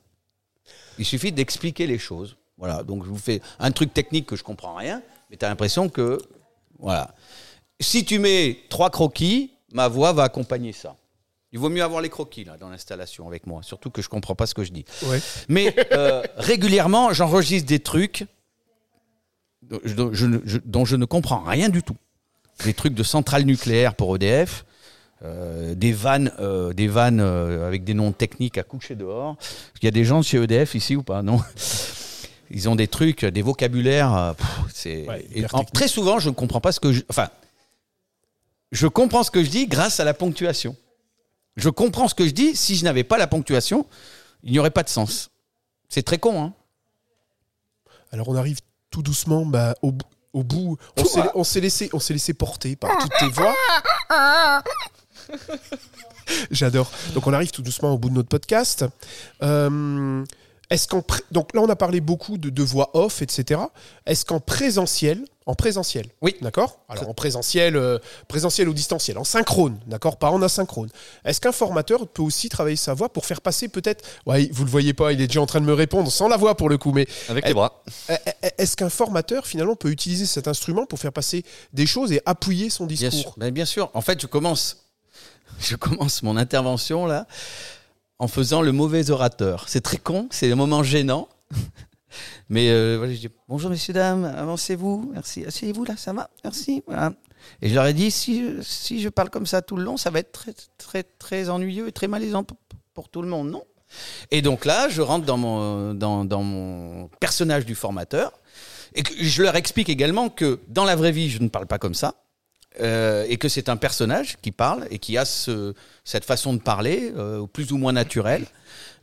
Il 0.98 1.04
suffit 1.04 1.30
d'expliquer 1.30 1.86
les 1.86 1.98
choses. 1.98 2.36
Voilà, 2.56 2.82
donc 2.82 3.04
je 3.04 3.08
vous 3.10 3.18
fais 3.18 3.40
un 3.58 3.70
truc 3.72 3.94
technique 3.94 4.26
que 4.26 4.36
je 4.36 4.42
comprends 4.42 4.74
rien, 4.74 5.02
mais 5.30 5.36
tu 5.36 5.44
as 5.44 5.48
l'impression 5.48 5.88
que 5.88 6.18
voilà. 6.78 7.14
Si 7.80 8.04
tu 8.04 8.18
mets 8.18 8.58
trois 8.68 8.90
croquis, 8.90 9.52
ma 9.72 9.88
voix 9.88 10.12
va 10.12 10.24
accompagner 10.24 10.72
ça. 10.72 10.96
Il 11.52 11.58
vaut 11.58 11.68
mieux 11.70 11.82
avoir 11.82 12.00
les 12.00 12.10
croquis 12.10 12.44
là 12.44 12.56
dans 12.58 12.68
l'installation 12.68 13.26
avec 13.26 13.46
moi, 13.46 13.62
surtout 13.62 13.90
que 13.90 14.02
je 14.02 14.08
comprends 14.08 14.34
pas 14.34 14.46
ce 14.46 14.54
que 14.54 14.62
je 14.64 14.72
dis. 14.72 14.84
Ouais. 15.04 15.20
Mais 15.48 15.74
euh, 15.92 16.22
régulièrement, 16.36 17.12
j'enregistre 17.12 17.66
des 17.68 17.80
trucs 17.80 18.24
dont 19.62 19.80
je, 19.84 19.94
dont 19.94 20.10
je 20.12 20.26
ne- 20.26 20.40
je- 20.44 20.58
dont 20.64 20.84
je 20.84 20.96
ne 20.96 21.04
comprends 21.06 21.40
rien 21.42 21.68
du 21.68 21.82
tout. 21.82 21.96
Des 22.64 22.74
trucs 22.74 22.94
de 22.94 23.02
centrale 23.02 23.44
nucléaire 23.44 23.94
pour 23.94 24.14
EDF, 24.16 24.64
euh, 25.22 25.74
des 25.74 25.92
vannes, 25.92 26.32
euh, 26.40 26.72
des 26.72 26.88
vannes 26.88 27.20
euh, 27.20 27.66
avec 27.66 27.84
des 27.84 27.94
noms 27.94 28.12
techniques 28.12 28.58
à 28.58 28.62
coucher 28.62 28.94
dehors. 28.94 29.36
Il 29.80 29.84
y 29.84 29.88
a 29.88 29.90
des 29.90 30.04
gens 30.04 30.22
chez 30.22 30.42
EDF 30.42 30.74
ici 30.74 30.96
ou 30.96 31.02
pas 31.02 31.22
Non. 31.22 31.40
Ils 32.52 32.68
ont 32.68 32.74
des 32.74 32.88
trucs, 32.88 33.24
des 33.24 33.42
vocabulaires. 33.42 34.34
c'est 34.74 35.06
Ouais, 35.06 35.24
très 35.72 35.86
souvent, 35.86 36.18
je 36.18 36.30
ne 36.30 36.34
comprends 36.34 36.60
pas 36.60 36.72
ce 36.72 36.80
que 36.80 36.92
je. 36.92 37.02
Enfin, 37.08 37.28
je 38.72 38.88
comprends 38.88 39.22
ce 39.22 39.30
que 39.30 39.44
je 39.44 39.50
dis 39.50 39.66
grâce 39.68 40.00
à 40.00 40.04
la 40.04 40.14
ponctuation. 40.14 40.76
Je 41.56 41.68
comprends 41.68 42.08
ce 42.08 42.14
que 42.14 42.26
je 42.26 42.32
dis. 42.32 42.56
Si 42.56 42.74
je 42.74 42.84
n'avais 42.84 43.04
pas 43.04 43.18
la 43.18 43.28
ponctuation, 43.28 43.86
il 44.42 44.50
n'y 44.52 44.58
aurait 44.58 44.70
pas 44.72 44.82
de 44.82 44.88
sens. 44.88 45.30
C'est 45.88 46.02
très 46.02 46.18
con, 46.18 46.42
hein 46.42 46.52
Alors 48.10 48.28
on 48.28 48.34
arrive 48.34 48.58
tout 48.90 49.02
doucement 49.02 49.46
bah, 49.46 49.74
au, 49.82 49.92
bout- 49.92 50.06
au 50.32 50.42
bout, 50.42 50.78
on 50.96 51.04
s'est, 51.04 51.22
on 51.34 51.44
s'est 51.44 51.60
laissé, 51.60 51.90
on 51.92 51.98
s'est 51.98 52.12
laissé 52.12 52.34
porter 52.34 52.76
par 52.76 52.96
toutes 52.98 53.12
tes 53.18 53.28
voix. 53.28 53.54
J'adore. 56.50 56.90
Donc 57.14 57.26
on 57.26 57.32
arrive 57.32 57.50
tout 57.50 57.62
doucement 57.62 57.92
au 57.92 57.98
bout 57.98 58.10
de 58.10 58.14
notre 58.14 58.28
podcast. 58.28 58.84
Euh, 59.42 60.24
est-ce 60.70 60.86
qu'en 60.88 61.02
donc 61.32 61.54
là 61.54 61.60
on 61.62 61.68
a 61.68 61.76
parlé 61.76 62.00
beaucoup 62.00 62.38
de, 62.38 62.48
de 62.50 62.62
voix 62.62 62.90
off, 62.94 63.22
etc. 63.22 63.60
Est-ce 64.06 64.24
qu'en 64.24 64.40
présentiel, 64.40 65.24
en 65.46 65.54
présentiel, 65.56 66.06
Oui. 66.22 66.36
d'accord? 66.42 66.78
Alors 66.88 67.08
en 67.08 67.14
présentiel, 67.14 67.74
euh, 67.74 67.98
présentiel 68.28 68.68
ou 68.68 68.72
distanciel, 68.74 69.18
en 69.18 69.24
synchrone, 69.24 69.80
d'accord, 69.88 70.16
pas 70.16 70.30
en 70.30 70.40
asynchrone. 70.42 70.88
Est-ce 71.24 71.40
qu'un 71.40 71.50
formateur 71.50 72.06
peut 72.06 72.22
aussi 72.22 72.48
travailler 72.48 72.76
sa 72.76 72.94
voix 72.94 73.08
pour 73.12 73.26
faire 73.26 73.40
passer 73.40 73.66
peut-être, 73.68 74.04
ouais, 74.26 74.48
vous 74.52 74.64
le 74.64 74.70
voyez 74.70 74.94
pas, 74.94 75.12
il 75.12 75.20
est 75.20 75.26
déjà 75.26 75.40
en 75.40 75.46
train 75.46 75.60
de 75.60 75.66
me 75.66 75.72
répondre 75.74 76.10
sans 76.12 76.28
la 76.28 76.36
voix 76.36 76.56
pour 76.56 76.68
le 76.68 76.78
coup, 76.78 76.92
mais 76.92 77.08
Avec 77.28 77.46
les 77.48 77.54
bras. 77.54 77.82
est-ce 78.58 78.76
qu'un 78.76 78.90
formateur 78.90 79.46
finalement 79.46 79.74
peut 79.74 79.90
utiliser 79.90 80.26
cet 80.26 80.46
instrument 80.46 80.86
pour 80.86 81.00
faire 81.00 81.12
passer 81.12 81.44
des 81.72 81.86
choses 81.86 82.12
et 82.12 82.20
appuyer 82.26 82.70
son 82.70 82.86
Bien 82.86 83.08
discours? 83.08 83.20
sûr. 83.32 83.34
Ben, 83.38 83.50
bien 83.50 83.64
sûr. 83.64 83.90
En 83.94 84.02
fait, 84.02 84.20
je 84.22 84.28
commence, 84.28 84.84
je 85.58 85.74
commence 85.74 86.22
mon 86.22 86.36
intervention 86.36 87.06
là 87.06 87.26
en 88.20 88.28
faisant 88.28 88.60
le 88.62 88.70
mauvais 88.70 89.10
orateur. 89.10 89.64
C'est 89.66 89.80
très 89.80 89.96
con, 89.96 90.28
c'est 90.30 90.52
un 90.52 90.54
moment 90.54 90.84
gênant. 90.84 91.28
Mais 92.48 92.68
euh, 92.70 92.96
voilà, 92.98 93.14
je 93.14 93.18
dis 93.18 93.28
bonjour 93.48 93.70
messieurs 93.70 93.94
dames, 93.94 94.24
avancez-vous, 94.24 95.10
merci, 95.12 95.44
asseyez-vous 95.44 95.84
là, 95.84 95.96
ça 95.96 96.12
va, 96.12 96.28
merci. 96.44 96.82
Voilà. 96.86 97.12
Et 97.62 97.68
je 97.68 97.74
leur 97.74 97.86
ai 97.86 97.94
dit 97.94 98.10
si 98.10 98.44
si 98.60 99.00
je 99.00 99.08
parle 99.08 99.30
comme 99.30 99.46
ça 99.46 99.62
tout 99.62 99.76
le 99.76 99.84
long, 99.84 99.96
ça 99.96 100.10
va 100.10 100.18
être 100.18 100.32
très 100.32 100.52
très 100.76 101.02
très 101.02 101.48
ennuyeux 101.48 101.88
et 101.88 101.92
très 101.92 102.08
malaisant 102.08 102.44
pour, 102.92 103.08
tout 103.08 103.22
le 103.22 103.28
monde, 103.28 103.50
non? 103.50 103.64
Et 104.30 104.42
donc 104.42 104.66
là, 104.66 104.90
je 104.90 105.00
rentre 105.00 105.24
dans 105.24 105.38
mon 105.38 105.94
dans, 105.94 106.26
dans 106.26 106.42
mon 106.42 107.08
personnage 107.20 107.64
du 107.64 107.74
formateur 107.74 108.32
et 108.94 109.02
je 109.18 109.42
leur 109.42 109.56
explique 109.56 109.88
également 109.88 110.28
que 110.28 110.60
dans 110.68 110.84
la 110.84 110.96
vraie 110.96 111.12
vie, 111.12 111.30
je 111.30 111.40
ne 111.42 111.48
parle 111.48 111.66
pas 111.66 111.78
comme 111.78 111.94
ça. 111.94 112.16
Euh, 112.80 113.26
et 113.28 113.36
que 113.36 113.48
c'est 113.48 113.68
un 113.68 113.76
personnage 113.76 114.36
qui 114.42 114.52
parle 114.52 114.86
et 114.92 115.00
qui 115.00 115.18
a 115.18 115.24
ce, 115.24 115.74
cette 116.04 116.24
façon 116.24 116.54
de 116.54 116.60
parler, 116.60 117.12
euh, 117.16 117.44
plus 117.46 117.72
ou 117.72 117.78
moins 117.78 117.92
naturelle. 117.92 118.46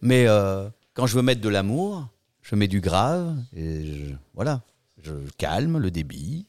Mais 0.01 0.25
euh, 0.25 0.69
quand 0.93 1.05
je 1.05 1.15
veux 1.15 1.21
mettre 1.21 1.41
de 1.41 1.49
l'amour, 1.49 2.07
je 2.43 2.55
mets 2.55 2.69
du 2.69 2.79
grave, 2.79 3.35
et 3.53 3.85
je- 3.85 4.13
voilà, 4.33 4.61
je 5.03 5.11
calme 5.37 5.79
le 5.79 5.91
débit. 5.91 6.45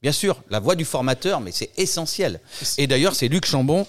Bien 0.00 0.12
sûr, 0.12 0.42
la 0.48 0.60
voix 0.60 0.74
du 0.74 0.86
formateur, 0.86 1.40
mais 1.42 1.52
c'est 1.52 1.70
essentiel. 1.76 2.40
Et 2.78 2.86
d'ailleurs, 2.86 3.14
c'est 3.14 3.28
Luc 3.28 3.44
Chambon 3.44 3.86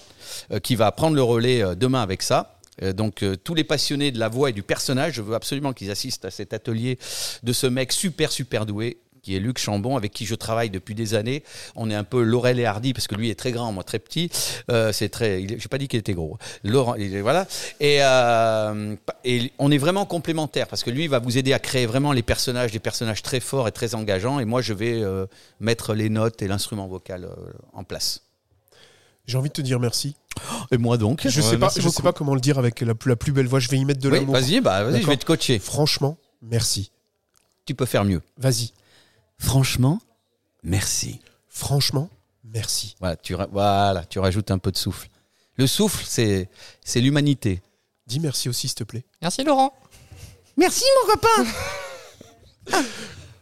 qui 0.62 0.76
va 0.76 0.92
prendre 0.92 1.16
le 1.16 1.22
relais 1.22 1.74
demain 1.76 2.02
avec 2.02 2.22
ça. 2.22 2.58
Donc, 2.94 3.24
tous 3.42 3.54
les 3.54 3.64
passionnés 3.64 4.12
de 4.12 4.18
la 4.20 4.28
voix 4.28 4.50
et 4.50 4.52
du 4.52 4.62
personnage, 4.62 5.14
je 5.14 5.22
veux 5.22 5.34
absolument 5.34 5.72
qu'ils 5.72 5.90
assistent 5.90 6.24
à 6.24 6.30
cet 6.30 6.52
atelier 6.52 6.98
de 7.42 7.52
ce 7.52 7.66
mec 7.66 7.92
super, 7.92 8.30
super 8.30 8.66
doué 8.66 8.98
qui 9.24 9.34
est 9.34 9.40
Luc 9.40 9.58
Chambon, 9.58 9.96
avec 9.96 10.12
qui 10.12 10.26
je 10.26 10.34
travaille 10.34 10.70
depuis 10.70 10.94
des 10.94 11.14
années. 11.14 11.42
On 11.74 11.90
est 11.90 11.94
un 11.94 12.04
peu 12.04 12.22
Laurel 12.22 12.60
et 12.60 12.66
Hardy, 12.66 12.92
parce 12.92 13.08
que 13.08 13.14
lui 13.16 13.30
est 13.30 13.34
très 13.34 13.50
grand, 13.52 13.72
moi 13.72 13.82
très 13.82 13.98
petit. 13.98 14.30
Euh, 14.70 14.92
c'est 14.92 15.08
très. 15.08 15.46
J'ai 15.48 15.68
pas 15.68 15.78
dit 15.78 15.88
qu'il 15.88 15.98
était 15.98 16.12
gros. 16.14 16.38
Laurent, 16.62 16.94
voilà. 17.22 17.46
Et, 17.80 17.98
euh, 18.02 18.94
et 19.24 19.50
on 19.58 19.70
est 19.70 19.78
vraiment 19.78 20.04
complémentaires, 20.06 20.68
parce 20.68 20.82
que 20.84 20.90
lui 20.90 21.08
va 21.08 21.18
vous 21.18 21.38
aider 21.38 21.52
à 21.52 21.58
créer 21.58 21.86
vraiment 21.86 22.12
les 22.12 22.22
personnages, 22.22 22.70
des 22.70 22.78
personnages 22.78 23.22
très 23.22 23.40
forts 23.40 23.66
et 23.66 23.72
très 23.72 23.94
engageants. 23.94 24.38
Et 24.40 24.44
moi, 24.44 24.60
je 24.60 24.74
vais 24.74 25.02
euh, 25.02 25.26
mettre 25.60 25.94
les 25.94 26.10
notes 26.10 26.42
et 26.42 26.48
l'instrument 26.48 26.86
vocal 26.86 27.24
euh, 27.24 27.34
en 27.72 27.82
place. 27.84 28.20
J'ai 29.26 29.38
envie 29.38 29.48
de 29.48 29.54
te 29.54 29.62
dire 29.62 29.80
merci. 29.80 30.16
Et 30.70 30.76
moi 30.76 30.98
donc. 30.98 31.26
Je 31.26 31.40
Ouais, 31.40 31.46
sais 31.50 31.56
pas, 31.56 31.70
je 31.74 31.88
sais 31.88 32.02
pas 32.02 32.12
comment 32.12 32.34
le 32.34 32.40
dire 32.42 32.58
avec 32.58 32.80
la, 32.82 32.94
plus- 32.94 33.08
la 33.08 33.16
plus 33.16 33.32
belle 33.32 33.46
voix. 33.46 33.58
Je 33.58 33.70
vais 33.70 33.78
y 33.78 33.84
mettre 33.86 34.00
de 34.00 34.10
Oui, 34.10 34.18
l'amour. 34.18 34.34
vas-y, 34.34 34.60
bah, 34.60 34.84
vas-y, 34.84 35.00
je 35.00 35.06
vais 35.06 35.16
te 35.16 35.24
coacher. 35.24 35.58
Franchement, 35.58 36.18
merci. 36.42 36.90
Tu 37.64 37.74
peux 37.74 37.86
faire 37.86 38.04
mieux. 38.04 38.20
Vas-y. 38.36 38.72
Franchement, 39.44 40.00
merci. 40.62 41.20
Franchement, 41.48 42.08
merci. 42.44 42.96
Voilà, 43.00 43.16
tu, 43.16 43.34
ra- 43.34 43.48
voilà, 43.52 44.04
tu 44.04 44.18
rajoutes 44.18 44.50
un 44.50 44.58
peu 44.58 44.72
de 44.72 44.76
souffle. 44.78 45.08
Le 45.56 45.66
souffle, 45.66 46.04
c'est 46.06 46.48
c'est 46.84 47.00
l'humanité. 47.00 47.62
Dis 48.06 48.20
merci 48.20 48.48
aussi, 48.48 48.68
s'il 48.68 48.74
te 48.74 48.84
plaît. 48.84 49.04
Merci 49.22 49.44
Laurent. 49.44 49.72
Merci 50.56 50.84
mon 51.06 51.12
copain 51.14 52.82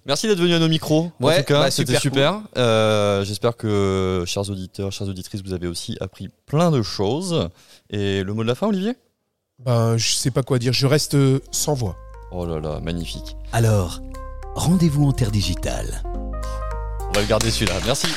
Merci 0.05 0.27
d'être 0.27 0.41
venu 0.41 0.53
à 0.55 0.59
nos 0.59 0.69
micros. 0.69 1.13
Ouais, 1.21 1.37
en 1.37 1.39
tout 1.39 1.45
cas, 1.45 1.61
bah, 1.61 1.71
c'était 1.71 1.97
super 1.99 2.35
super. 2.41 2.43
Euh, 2.57 3.25
J'espère 3.25 3.57
que, 3.57 4.25
chers 4.27 4.51
auditeurs, 4.51 4.91
chères 4.91 5.07
auditrices, 5.09 5.43
vous 5.45 5.53
avez 5.53 5.69
aussi 5.69 5.97
appris 6.01 6.29
plein 6.47 6.73
de 6.73 6.83
choses. 6.83 7.49
Et 7.89 8.25
le 8.25 8.35
mot 8.35 8.43
de 8.43 8.49
la 8.49 8.57
fin, 8.57 8.67
Olivier? 8.67 8.95
Ben, 9.61 9.97
je 9.97 10.13
sais 10.15 10.33
pas 10.33 10.43
quoi 10.43 10.59
dire. 10.59 10.73
Je 10.73 10.89
reste 10.89 11.15
euh, 11.15 11.39
sans 11.53 11.75
voix. 11.75 11.97
Oh 12.33 12.45
là 12.47 12.59
là, 12.59 12.81
magnifique. 12.81 13.37
Alors, 13.53 14.01
rendez-vous 14.55 15.07
en 15.07 15.13
terre 15.13 15.31
digitale. 15.31 16.03
On 16.05 17.13
va 17.13 17.21
le 17.21 17.27
garder 17.27 17.51
celui-là. 17.51 17.75
Merci. 17.85 18.09